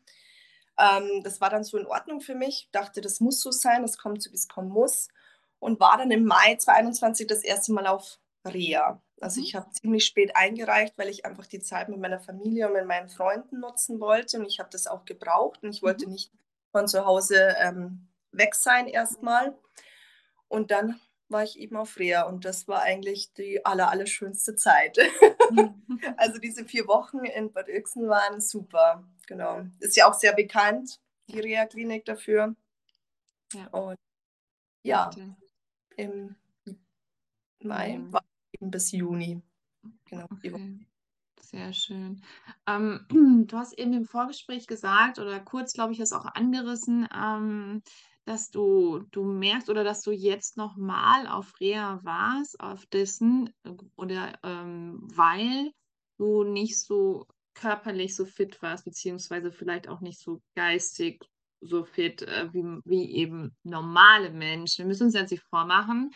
Ähm, 0.79 1.21
das 1.23 1.41
war 1.41 1.49
dann 1.49 1.63
so 1.63 1.77
in 1.77 1.85
Ordnung 1.85 2.21
für 2.21 2.35
mich. 2.35 2.65
Ich 2.65 2.71
dachte, 2.71 3.01
das 3.01 3.19
muss 3.19 3.41
so 3.41 3.51
sein, 3.51 3.81
das 3.81 3.97
kommt 3.97 4.21
so, 4.21 4.31
wie 4.31 4.35
es 4.35 4.47
kommen 4.47 4.69
muss. 4.69 5.07
Und 5.59 5.79
war 5.79 5.97
dann 5.97 6.11
im 6.11 6.25
Mai 6.25 6.55
2021 6.55 7.27
das 7.27 7.43
erste 7.43 7.73
Mal 7.73 7.87
auf 7.87 8.19
Reha. 8.45 9.01
Also 9.21 9.39
mhm. 9.39 9.45
ich 9.45 9.55
habe 9.55 9.71
ziemlich 9.71 10.05
spät 10.05 10.35
eingereicht, 10.35 10.97
weil 10.97 11.09
ich 11.09 11.25
einfach 11.25 11.45
die 11.45 11.61
Zeit 11.61 11.89
mit 11.89 11.99
meiner 11.99 12.19
Familie 12.19 12.67
und 12.67 12.73
mit 12.73 12.85
meinen 12.85 13.09
Freunden 13.09 13.59
nutzen 13.59 13.99
wollte. 13.99 14.39
Und 14.39 14.45
ich 14.45 14.59
habe 14.59 14.69
das 14.71 14.87
auch 14.87 15.05
gebraucht 15.05 15.63
und 15.63 15.69
ich 15.69 15.81
wollte 15.81 16.05
mhm. 16.05 16.13
nicht 16.13 16.31
von 16.71 16.87
zu 16.87 17.05
Hause 17.05 17.55
ähm, 17.59 18.07
weg 18.31 18.55
sein 18.55 18.87
erstmal. 18.87 19.55
Und 20.47 20.71
dann 20.71 20.99
war 21.29 21.43
ich 21.43 21.57
eben 21.57 21.77
auf 21.77 21.97
Reha 21.97 22.23
und 22.23 22.45
das 22.45 22.67
war 22.67 22.81
eigentlich 22.81 23.33
die 23.33 23.65
aller, 23.65 23.89
aller 23.89 24.05
schönste 24.05 24.55
Zeit. 24.55 24.97
also 26.17 26.39
diese 26.39 26.65
vier 26.65 26.87
Wochen 26.87 27.19
in 27.19 27.51
Bad 27.51 27.67
Oechsen 27.69 28.07
waren 28.07 28.41
super. 28.41 29.03
Genau. 29.27 29.65
Ist 29.79 29.95
ja 29.95 30.09
auch 30.09 30.13
sehr 30.13 30.33
bekannt, 30.33 30.99
die 31.29 31.39
Reha-Klinik 31.39 32.05
dafür. 32.05 32.55
Ja. 33.53 33.67
Und 33.67 33.97
ja, 34.83 35.09
im 35.95 36.35
Mai 37.59 37.97
mhm. 37.97 38.13
war 38.13 38.23
eben 38.51 38.71
bis 38.71 38.91
Juni. 38.91 39.41
Genau. 40.05 40.25
Okay. 40.31 40.79
Sehr 41.39 41.73
schön. 41.73 42.21
Ähm, 42.67 43.05
du 43.47 43.57
hast 43.57 43.73
eben 43.73 43.93
im 43.93 44.05
Vorgespräch 44.05 44.67
gesagt 44.67 45.19
oder 45.19 45.39
kurz, 45.39 45.73
glaube 45.73 45.93
ich, 45.93 45.99
das 45.99 46.13
auch 46.13 46.25
angerissen, 46.25 47.07
ähm, 47.15 47.83
dass 48.25 48.49
du, 48.49 48.99
du 49.11 49.23
merkst 49.23 49.69
oder 49.69 49.83
dass 49.83 50.01
du 50.01 50.11
jetzt 50.11 50.57
nochmal 50.57 51.27
auf 51.27 51.59
Reha 51.59 51.99
warst, 52.03 52.59
auf 52.59 52.85
dessen 52.87 53.53
äh, 53.63 53.71
oder 53.95 54.39
ähm, 54.43 54.99
weil 55.13 55.71
du 56.17 56.43
nicht 56.43 56.79
so 56.79 57.27
körperlich 57.53 58.15
so 58.15 58.25
fit 58.25 58.61
warst, 58.61 58.85
beziehungsweise 58.85 59.51
vielleicht 59.51 59.87
auch 59.87 60.01
nicht 60.01 60.19
so 60.19 60.41
geistig 60.55 61.23
so 61.65 61.83
fit 61.85 62.21
äh, 62.23 62.49
wie, 62.53 62.63
wie 62.85 63.15
eben 63.15 63.55
normale 63.63 64.31
Menschen. 64.31 64.79
Wir 64.79 64.87
müssen 64.87 65.05
uns 65.05 65.13
jetzt 65.13 65.31
nicht 65.31 65.43
vormachen, 65.49 66.11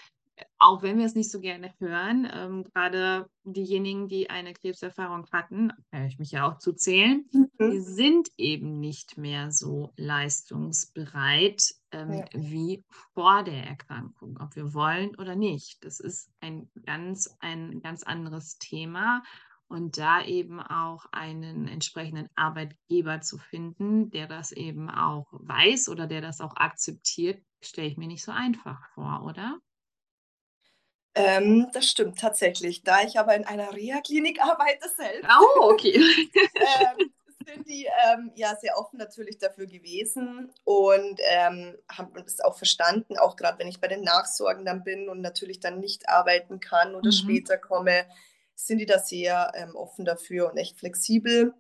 auch 0.60 0.82
wenn 0.82 0.97
wir 0.97 1.06
es 1.06 1.15
nicht 1.15 1.32
so 1.32 1.39
gerne 1.39 1.73
hören, 1.80 2.30
ähm, 2.34 2.63
gerade 2.63 3.30
diejenigen, 3.43 4.08
die 4.08 4.30
eine 4.30 4.54
Krebserfahrung 4.54 5.28
hatten, 5.32 5.71
kann 5.91 6.06
ich 6.06 6.19
mich 6.19 6.32
ja 6.32 6.47
auch 6.47 6.58
zu 6.58 6.73
zählen, 6.73 7.26
mhm. 7.32 7.50
die 7.60 7.80
sind 7.80 8.30
eben 8.38 8.80
nicht 8.80 9.17
mehr 9.17 9.52
so 9.52 9.93
leistungsbereit 9.97 11.76
ähm, 11.91 12.13
ja. 12.13 12.26
wie 12.34 12.84
vor 13.13 13.43
der 13.43 13.65
Erkrankung, 13.65 14.38
ob 14.41 14.56
wir 14.56 14.73
wollen 14.73 15.15
oder 15.15 15.36
nicht. 15.36 15.84
Das 15.84 16.00
ist 16.00 16.30
ein 16.39 16.69
ganz, 16.86 17.36
ein 17.39 17.82
ganz 17.82 18.04
anderes 18.04 18.58
Thema. 18.58 19.23
Und 19.69 19.97
da 19.97 20.23
eben 20.23 20.62
auch 20.62 21.08
einen 21.12 21.67
entsprechenden 21.67 22.30
Arbeitgeber 22.36 23.19
zu 23.19 23.38
finden, 23.38 24.10
der 24.12 24.26
das 24.26 24.54
eben 24.54 24.89
auch 24.89 25.28
weiß 25.32 25.89
oder 25.89 26.08
der 26.08 26.21
das 26.21 26.39
auch 26.39 26.56
akzeptiert, 26.56 27.43
stelle 27.62 27.89
ich 27.89 27.97
mir 27.97 28.08
nicht 28.08 28.23
so 28.23 28.32
einfach 28.32 28.88
vor, 28.93 29.23
oder? 29.26 29.60
Ähm, 31.17 31.69
das 31.73 31.86
stimmt 31.86 32.19
tatsächlich. 32.19 32.84
Da 32.84 33.01
ich 33.01 33.17
aber 33.19 33.36
in 33.36 33.45
einer 33.45 33.73
Reha-Klinik 33.73 34.41
arbeite 34.41 34.89
selbst, 34.95 35.30
Oh, 35.39 35.71
okay. 35.71 35.95
ähm, 36.56 37.12
sind 37.45 37.67
die 37.67 37.88
ähm, 38.06 38.32
ja 38.36 38.56
sehr 38.58 38.77
offen 38.77 38.97
natürlich 38.97 39.38
dafür 39.38 39.67
gewesen 39.67 40.51
und 40.65 41.19
ähm, 41.30 41.77
haben 41.89 42.12
es 42.25 42.41
auch 42.41 42.58
verstanden, 42.58 43.17
auch 43.17 43.36
gerade 43.38 43.60
wenn 43.60 43.67
ich 43.69 43.80
bei 43.80 43.88
den 43.88 44.01
Nachsorgen 44.01 44.65
dann 44.65 44.84
bin 44.84 45.08
und 45.10 45.21
natürlich 45.21 45.60
dann 45.62 45.80
nicht 45.80 46.10
arbeiten 46.10 46.60
kann 46.60 46.93
oder 46.95 47.08
Mhm. 47.10 47.13
später 47.13 47.58
komme, 47.58 48.06
sind 48.56 48.80
die 48.80 48.86
da 48.86 48.99
sehr 48.99 49.51
ähm, 49.56 49.75
offen 49.75 50.03
dafür 50.03 50.51
und 50.51 50.58
echt 50.58 50.77
flexibel 50.77 51.53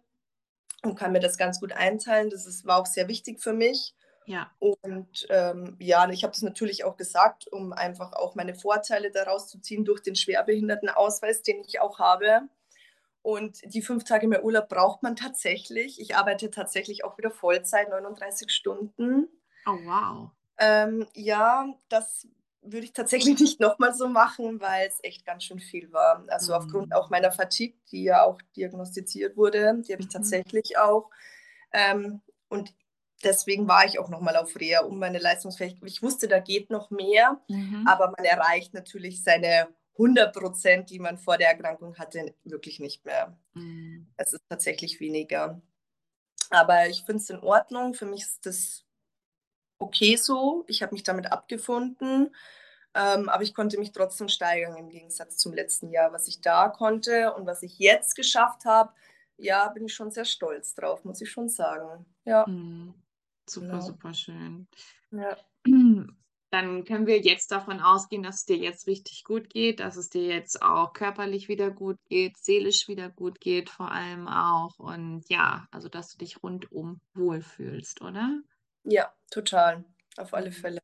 und 0.83 0.95
kann 0.95 1.11
mir 1.11 1.19
das 1.19 1.37
ganz 1.37 1.59
gut 1.59 1.71
einteilen. 1.73 2.29
Das 2.29 2.45
ist, 2.45 2.65
war 2.65 2.81
auch 2.81 2.85
sehr 2.85 3.07
wichtig 3.07 3.39
für 3.41 3.53
mich. 3.53 3.93
Ja. 4.27 4.51
Und 4.59 5.25
ähm, 5.29 5.77
ja, 5.79 6.07
ich 6.09 6.23
habe 6.23 6.33
das 6.33 6.41
natürlich 6.41 6.83
auch 6.83 6.97
gesagt, 6.97 7.47
um 7.47 7.71
einfach 7.71 8.11
auch 8.11 8.35
meine 8.35 8.55
Vorteile 8.55 9.09
daraus 9.09 9.47
zu 9.47 9.59
ziehen 9.59 9.85
durch 9.85 10.01
den 10.01 10.17
Schwerbehindertenausweis, 10.17 11.43
den 11.43 11.61
ich 11.65 11.79
auch 11.79 11.97
habe. 11.97 12.41
Und 13.21 13.59
die 13.73 13.81
fünf 13.81 14.03
Tage 14.03 14.27
mehr 14.27 14.43
Urlaub 14.43 14.67
braucht 14.67 15.01
man 15.01 15.15
tatsächlich. 15.15 16.01
Ich 16.01 16.17
arbeite 16.17 16.51
tatsächlich 16.51 17.05
auch 17.05 17.17
wieder 17.17 17.31
Vollzeit, 17.31 17.89
39 17.89 18.51
Stunden. 18.51 19.29
Oh, 19.65 19.77
wow. 19.85 20.29
Ähm, 20.57 21.07
ja, 21.13 21.73
das 21.87 22.27
würde 22.61 22.85
ich 22.85 22.93
tatsächlich 22.93 23.39
nicht 23.39 23.61
nochmal 23.61 23.93
so 23.93 24.09
machen, 24.09 24.59
weil 24.59 24.89
es 24.89 24.99
echt 25.03 25.25
ganz 25.25 25.45
schön 25.45 25.59
viel 25.59 25.93
war. 25.93 26.25
Also 26.27 26.51
mhm. 26.51 26.59
aufgrund 26.59 26.93
auch 26.93 27.09
meiner 27.09 27.31
Fatigue, 27.31 27.77
die 27.91 28.03
ja 28.03 28.23
auch 28.23 28.41
diagnostiziert 28.57 29.37
wurde, 29.37 29.81
die 29.87 29.93
habe 29.93 30.01
ich 30.01 30.09
mhm. 30.09 30.13
tatsächlich 30.13 30.77
auch. 30.77 31.09
Ähm, 31.71 32.19
und 32.49 32.73
deswegen 33.23 33.67
war 33.67 33.85
ich 33.85 33.99
auch 33.99 34.09
nochmal 34.09 34.35
auf 34.35 34.55
Reha, 34.59 34.81
um 34.81 34.99
meine 34.99 35.19
Leistungsfähigkeit. 35.19 35.89
Ich 35.89 36.01
wusste, 36.01 36.27
da 36.27 36.39
geht 36.39 36.69
noch 36.69 36.89
mehr, 36.89 37.39
mhm. 37.47 37.85
aber 37.87 38.11
man 38.15 38.25
erreicht 38.25 38.73
natürlich 38.73 39.23
seine 39.23 39.67
100 39.93 40.33
Prozent, 40.33 40.89
die 40.89 40.99
man 40.99 41.17
vor 41.17 41.37
der 41.37 41.49
Erkrankung 41.49 41.97
hatte, 41.97 42.35
wirklich 42.43 42.79
nicht 42.79 43.05
mehr. 43.05 43.37
Mhm. 43.53 44.07
Es 44.17 44.33
ist 44.33 44.43
tatsächlich 44.49 44.99
weniger. 44.99 45.61
Aber 46.49 46.87
ich 46.87 47.03
finde 47.03 47.21
es 47.21 47.29
in 47.29 47.39
Ordnung. 47.39 47.93
Für 47.93 48.05
mich 48.05 48.21
ist 48.21 48.45
das 48.45 48.85
okay 49.79 50.15
so. 50.15 50.63
Ich 50.67 50.81
habe 50.81 50.93
mich 50.93 51.03
damit 51.03 51.31
abgefunden. 51.31 52.33
Ähm, 52.93 53.29
aber 53.29 53.43
ich 53.43 53.53
konnte 53.53 53.77
mich 53.77 53.91
trotzdem 53.91 54.29
steigern 54.29 54.75
im 54.77 54.89
Gegensatz 54.89 55.37
zum 55.37 55.53
letzten 55.53 55.89
Jahr, 55.89 56.13
was 56.13 56.27
ich 56.27 56.41
da 56.41 56.69
konnte 56.69 57.33
und 57.33 57.45
was 57.45 57.63
ich 57.63 57.77
jetzt 57.79 58.15
geschafft 58.15 58.65
habe. 58.65 58.91
Ja, 59.37 59.67
bin 59.69 59.85
ich 59.85 59.93
schon 59.93 60.09
sehr 60.09 60.25
stolz 60.25 60.73
drauf, 60.73 61.03
muss 61.03 61.21
ich 61.21 61.29
schon 61.29 61.49
sagen. 61.49 62.05
Ja. 62.25 62.45
Mhm. 62.47 62.95
Super, 63.49 63.67
genau. 63.67 63.81
super 63.81 64.13
schön. 64.13 64.67
Ja. 65.11 65.37
Dann 66.49 66.85
können 66.85 67.07
wir 67.07 67.19
jetzt 67.19 67.51
davon 67.51 67.81
ausgehen, 67.81 68.23
dass 68.23 68.35
es 68.37 68.45
dir 68.45 68.55
jetzt 68.55 68.87
richtig 68.87 69.25
gut 69.25 69.49
geht, 69.49 69.81
dass 69.81 69.97
es 69.97 70.09
dir 70.09 70.23
jetzt 70.23 70.61
auch 70.61 70.93
körperlich 70.93 71.49
wieder 71.49 71.71
gut 71.71 71.97
geht, 72.05 72.37
seelisch 72.37 72.87
wieder 72.87 73.09
gut 73.09 73.41
geht, 73.41 73.69
vor 73.69 73.91
allem 73.91 74.29
auch. 74.29 74.79
Und 74.79 75.25
ja, 75.27 75.67
also 75.71 75.89
dass 75.89 76.13
du 76.13 76.17
dich 76.17 76.41
rundum 76.41 77.01
wohlfühlst, 77.15 78.01
oder? 78.01 78.39
Ja, 78.83 79.13
total. 79.29 79.83
Auf 80.15 80.33
alle 80.33 80.49
mhm. 80.49 80.53
Fälle. 80.53 80.79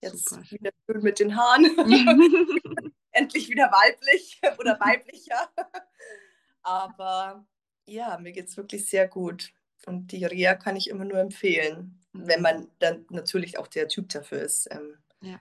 Jetzt 0.00 0.30
Super. 0.30 0.50
wieder 0.50 0.70
schön 0.86 1.02
mit 1.02 1.18
den 1.18 1.36
Haaren. 1.36 1.64
Endlich 3.10 3.50
wieder 3.50 3.70
weiblich 3.70 4.40
oder 4.58 4.80
weiblicher. 4.80 5.50
Aber 6.62 7.46
ja, 7.84 8.18
mir 8.18 8.32
geht 8.32 8.48
es 8.48 8.56
wirklich 8.56 8.88
sehr 8.88 9.08
gut. 9.08 9.52
Und 9.86 10.12
die 10.12 10.24
Reha 10.24 10.54
kann 10.54 10.76
ich 10.76 10.88
immer 10.88 11.04
nur 11.04 11.18
empfehlen, 11.18 12.00
mhm. 12.12 12.26
wenn 12.26 12.42
man 12.42 12.68
dann 12.78 13.06
natürlich 13.10 13.58
auch 13.58 13.66
der 13.66 13.88
Typ 13.88 14.08
dafür 14.08 14.42
ist. 14.42 14.68
Ähm, 14.70 14.96
ja. 15.22 15.40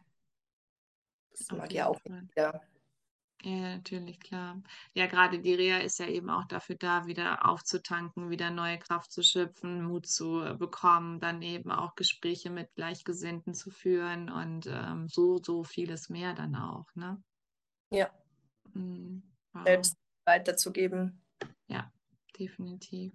Das 1.32 1.52
mag 1.52 1.71
ja 1.71 1.88
auch 1.88 1.99
jeder. 2.04 2.62
Ja, 3.43 3.75
natürlich, 3.75 4.19
klar. 4.19 4.62
Ja, 4.93 5.08
gerade 5.08 5.39
die 5.39 5.54
Reha 5.54 5.78
ist 5.78 5.99
ja 5.99 6.08
eben 6.08 6.30
auch 6.30 6.43
dafür 6.45 6.75
da, 6.75 7.06
wieder 7.06 7.47
aufzutanken, 7.47 8.30
wieder 8.30 8.52
neue 8.52 8.78
Kraft 8.78 9.13
zu 9.13 9.23
schöpfen, 9.23 9.82
Mut 9.82 10.08
zu 10.08 10.58
bekommen, 10.58 11.21
dann 11.21 11.41
eben 11.41 11.71
auch 11.71 11.95
Gespräche 11.95 12.49
mit 12.49 12.73
Gleichgesinnten 12.75 13.54
zu 13.54 13.71
führen 13.71 14.30
und 14.30 14.67
ähm, 14.67 15.08
so, 15.08 15.41
so 15.41 15.63
vieles 15.63 16.10
mehr 16.10 16.34
dann 16.34 16.56
auch, 16.56 16.93
ne? 16.95 17.23
Ja. 17.91 18.10
Mhm. 18.73 19.23
Wow. 19.54 19.63
Selbst 19.63 19.97
weiterzugeben. 20.25 21.21
Ja, 21.67 21.91
definitiv. 22.38 23.13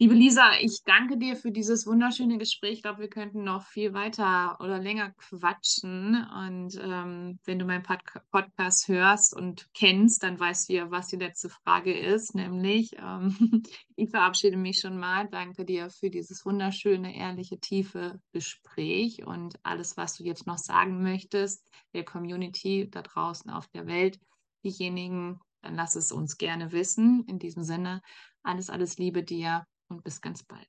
Liebe 0.00 0.14
Lisa, 0.14 0.52
ich 0.60 0.84
danke 0.84 1.18
dir 1.18 1.34
für 1.34 1.50
dieses 1.50 1.84
wunderschöne 1.84 2.38
Gespräch. 2.38 2.74
Ich 2.74 2.82
glaube, 2.82 3.00
wir 3.00 3.10
könnten 3.10 3.42
noch 3.42 3.66
viel 3.66 3.94
weiter 3.94 4.56
oder 4.60 4.78
länger 4.78 5.10
quatschen. 5.14 6.24
Und 6.24 6.80
ähm, 6.80 7.40
wenn 7.44 7.58
du 7.58 7.64
meinen 7.64 7.82
Pod 7.82 7.98
Podcast 8.30 8.86
hörst 8.86 9.34
und 9.34 9.66
kennst, 9.74 10.22
dann 10.22 10.38
weißt 10.38 10.68
du 10.68 10.74
ja, 10.74 10.90
was 10.92 11.08
die 11.08 11.16
letzte 11.16 11.48
Frage 11.48 11.98
ist. 11.98 12.36
Nämlich, 12.36 12.92
ähm, 12.96 13.64
ich 13.96 14.10
verabschiede 14.10 14.56
mich 14.56 14.78
schon 14.78 14.98
mal. 14.98 15.26
Danke 15.28 15.64
dir 15.64 15.90
für 15.90 16.10
dieses 16.10 16.46
wunderschöne, 16.46 17.16
ehrliche, 17.16 17.58
tiefe 17.58 18.20
Gespräch 18.30 19.26
und 19.26 19.58
alles, 19.64 19.96
was 19.96 20.14
du 20.14 20.22
jetzt 20.22 20.46
noch 20.46 20.58
sagen 20.58 21.02
möchtest, 21.02 21.68
der 21.92 22.04
Community 22.04 22.88
da 22.88 23.02
draußen 23.02 23.50
auf 23.50 23.66
der 23.66 23.88
Welt. 23.88 24.20
Diejenigen, 24.62 25.40
dann 25.60 25.74
lass 25.74 25.96
es 25.96 26.12
uns 26.12 26.38
gerne 26.38 26.70
wissen. 26.70 27.24
In 27.26 27.40
diesem 27.40 27.64
Sinne, 27.64 28.00
alles, 28.44 28.70
alles 28.70 28.96
Liebe 28.96 29.24
dir 29.24 29.66
und 29.88 30.04
bis 30.04 30.20
ganz 30.20 30.42
bald. 30.42 30.68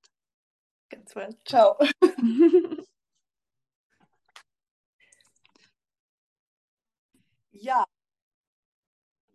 Ganz 0.90 1.14
bald. 1.14 1.38
Ciao. 1.48 1.78
ja. 7.52 7.86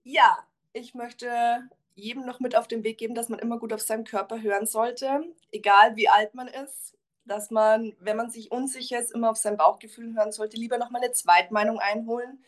Ja, 0.03 0.47
ich 0.73 0.95
möchte 0.95 1.69
jedem 1.95 2.27
noch 2.27 2.41
mit 2.41 2.57
auf 2.57 2.67
den 2.69 2.83
Weg 2.85 2.99
geben, 2.99 3.15
dass 3.15 3.29
man 3.29 3.39
immer 3.39 3.59
gut 3.59 3.73
auf 3.73 3.81
seinen 3.81 4.05
Körper 4.05 4.43
hören 4.43 4.67
sollte, 4.67 5.25
egal 5.53 5.97
wie 5.97 6.09
alt 6.09 6.35
man 6.35 6.49
ist, 6.49 6.99
dass 7.25 7.51
man, 7.51 7.95
wenn 8.01 8.17
man 8.17 8.31
sich 8.31 8.51
unsicher 8.51 8.99
ist, 8.99 9.13
immer 9.13 9.31
auf 9.31 9.37
sein 9.37 9.57
Bauchgefühl 9.57 10.15
hören 10.15 10.33
sollte, 10.33 10.57
lieber 10.57 10.79
noch 10.79 10.91
mal 10.91 11.01
eine 11.03 11.13
Zweitmeinung 11.13 11.79
einholen, 11.79 12.45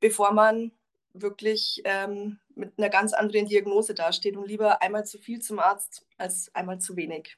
bevor 0.00 0.32
man 0.32 0.72
wirklich 1.12 1.82
ähm, 1.84 2.38
mit 2.56 2.78
einer 2.78 2.88
ganz 2.88 3.12
anderen 3.12 3.46
Diagnose 3.46 3.94
dasteht 3.94 4.36
und 4.36 4.48
lieber 4.48 4.82
einmal 4.82 5.04
zu 5.04 5.18
viel 5.18 5.40
zum 5.40 5.58
Arzt 5.58 6.06
als 6.16 6.52
einmal 6.54 6.80
zu 6.80 6.96
wenig. 6.96 7.36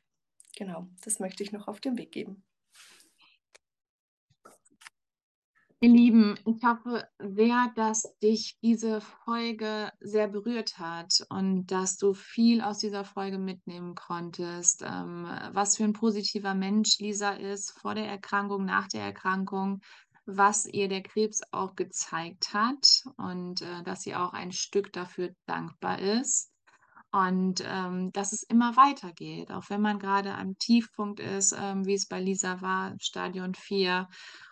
Genau, 0.56 0.88
das 1.04 1.20
möchte 1.20 1.42
ich 1.42 1.52
noch 1.52 1.68
auf 1.68 1.80
den 1.80 1.98
Weg 1.98 2.12
geben. 2.12 2.44
Ihr 5.80 5.90
Lieben, 5.90 6.34
ich 6.44 6.64
hoffe 6.64 7.06
sehr, 7.20 7.70
dass 7.76 8.18
dich 8.18 8.58
diese 8.60 9.00
Folge 9.00 9.92
sehr 10.00 10.26
berührt 10.26 10.76
hat 10.80 11.24
und 11.28 11.66
dass 11.66 11.96
du 11.96 12.14
viel 12.14 12.62
aus 12.62 12.78
dieser 12.78 13.04
Folge 13.04 13.38
mitnehmen 13.38 13.94
konntest. 13.94 14.82
Ähm, 14.82 15.28
was 15.52 15.76
für 15.76 15.84
ein 15.84 15.92
positiver 15.92 16.54
Mensch 16.54 16.98
Lisa 16.98 17.30
ist 17.30 17.78
vor 17.78 17.94
der 17.94 18.08
Erkrankung, 18.08 18.64
nach 18.64 18.88
der 18.88 19.02
Erkrankung, 19.02 19.80
was 20.28 20.66
ihr 20.66 20.88
der 20.88 21.02
Krebs 21.02 21.40
auch 21.52 21.74
gezeigt 21.74 22.52
hat 22.52 23.04
und 23.16 23.62
äh, 23.62 23.82
dass 23.84 24.02
sie 24.02 24.14
auch 24.14 24.34
ein 24.34 24.52
Stück 24.52 24.92
dafür 24.92 25.30
dankbar 25.46 25.98
ist. 25.98 26.52
Und 27.10 27.64
ähm, 27.66 28.12
dass 28.12 28.32
es 28.32 28.42
immer 28.42 28.76
weitergeht, 28.76 29.50
auch 29.50 29.70
wenn 29.70 29.80
man 29.80 29.98
gerade 29.98 30.34
am 30.34 30.58
Tiefpunkt 30.58 31.20
ist, 31.20 31.56
ähm, 31.58 31.86
wie 31.86 31.94
es 31.94 32.06
bei 32.06 32.20
Lisa 32.20 32.60
war, 32.60 32.94
Stadion 33.00 33.54
4 33.54 34.06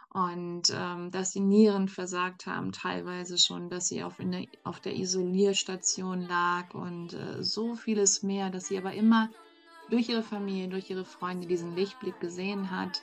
und 0.08 0.72
ähm, 0.74 1.10
dass 1.10 1.32
die 1.32 1.40
Nieren 1.40 1.88
versagt 1.88 2.46
haben, 2.46 2.72
teilweise 2.72 3.36
schon, 3.36 3.68
dass 3.68 3.88
sie 3.88 4.02
auf, 4.02 4.18
eine, 4.18 4.46
auf 4.64 4.80
der 4.80 4.96
Isolierstation 4.96 6.22
lag 6.22 6.72
und 6.72 7.12
äh, 7.12 7.44
so 7.44 7.74
vieles 7.74 8.22
mehr, 8.22 8.48
dass 8.48 8.68
sie 8.68 8.78
aber 8.78 8.94
immer 8.94 9.28
durch 9.90 10.08
ihre 10.08 10.22
Familie, 10.22 10.68
durch 10.68 10.88
ihre 10.88 11.04
Freunde 11.04 11.46
diesen 11.46 11.76
Lichtblick 11.76 12.18
gesehen 12.18 12.70
hat 12.70 13.02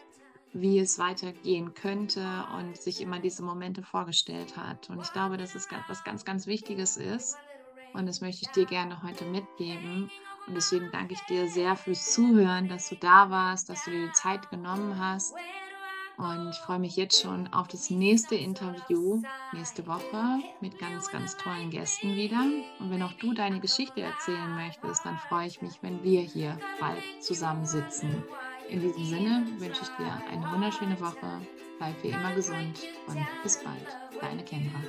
wie 0.53 0.79
es 0.79 0.99
weitergehen 0.99 1.73
könnte 1.73 2.45
und 2.57 2.77
sich 2.77 3.01
immer 3.01 3.19
diese 3.19 3.43
Momente 3.43 3.81
vorgestellt 3.81 4.55
hat. 4.55 4.89
Und 4.89 5.01
ich 5.01 5.11
glaube, 5.11 5.37
dass 5.37 5.55
es 5.55 5.67
was 5.87 6.03
ganz, 6.03 6.25
ganz 6.25 6.47
Wichtiges 6.47 6.97
ist. 6.97 7.37
Und 7.93 8.07
das 8.07 8.21
möchte 8.21 8.43
ich 8.45 8.51
dir 8.51 8.65
gerne 8.65 9.01
heute 9.03 9.25
mitgeben. 9.25 10.09
Und 10.47 10.55
deswegen 10.55 10.89
danke 10.91 11.13
ich 11.13 11.21
dir 11.21 11.47
sehr 11.47 11.75
fürs 11.75 12.11
Zuhören, 12.11 12.67
dass 12.67 12.89
du 12.89 12.95
da 12.95 13.29
warst, 13.29 13.69
dass 13.69 13.85
du 13.85 13.91
dir 13.91 14.07
die 14.07 14.13
Zeit 14.13 14.49
genommen 14.49 14.99
hast. 14.99 15.33
Und 16.17 16.49
ich 16.49 16.57
freue 16.57 16.79
mich 16.79 16.95
jetzt 16.95 17.19
schon 17.21 17.51
auf 17.51 17.67
das 17.67 17.89
nächste 17.89 18.35
Interview 18.35 19.21
nächste 19.51 19.87
Woche 19.87 20.39
mit 20.61 20.77
ganz, 20.77 21.09
ganz 21.09 21.35
tollen 21.37 21.71
Gästen 21.71 22.15
wieder. 22.15 22.41
Und 22.79 22.91
wenn 22.91 23.01
auch 23.01 23.13
du 23.13 23.33
deine 23.33 23.59
Geschichte 23.59 24.01
erzählen 24.01 24.53
möchtest, 24.55 25.05
dann 25.05 25.17
freue 25.17 25.47
ich 25.47 25.61
mich, 25.63 25.81
wenn 25.81 26.03
wir 26.03 26.21
hier 26.21 26.59
bald 26.79 27.01
zusammensitzen. 27.19 28.23
In 28.73 28.81
diesem 28.81 29.05
Sinne 29.05 29.45
wünsche 29.59 29.83
ich 29.83 29.89
dir 29.99 30.11
eine 30.31 30.51
wunderschöne 30.51 30.99
Woche. 30.99 31.41
Bleib 31.77 32.01
wie 32.01 32.07
immer 32.07 32.33
gesund 32.33 32.79
und 33.05 33.23
bis 33.43 33.63
bald. 33.63 33.85
Deine 34.19 34.43
Kendra. 34.43 34.79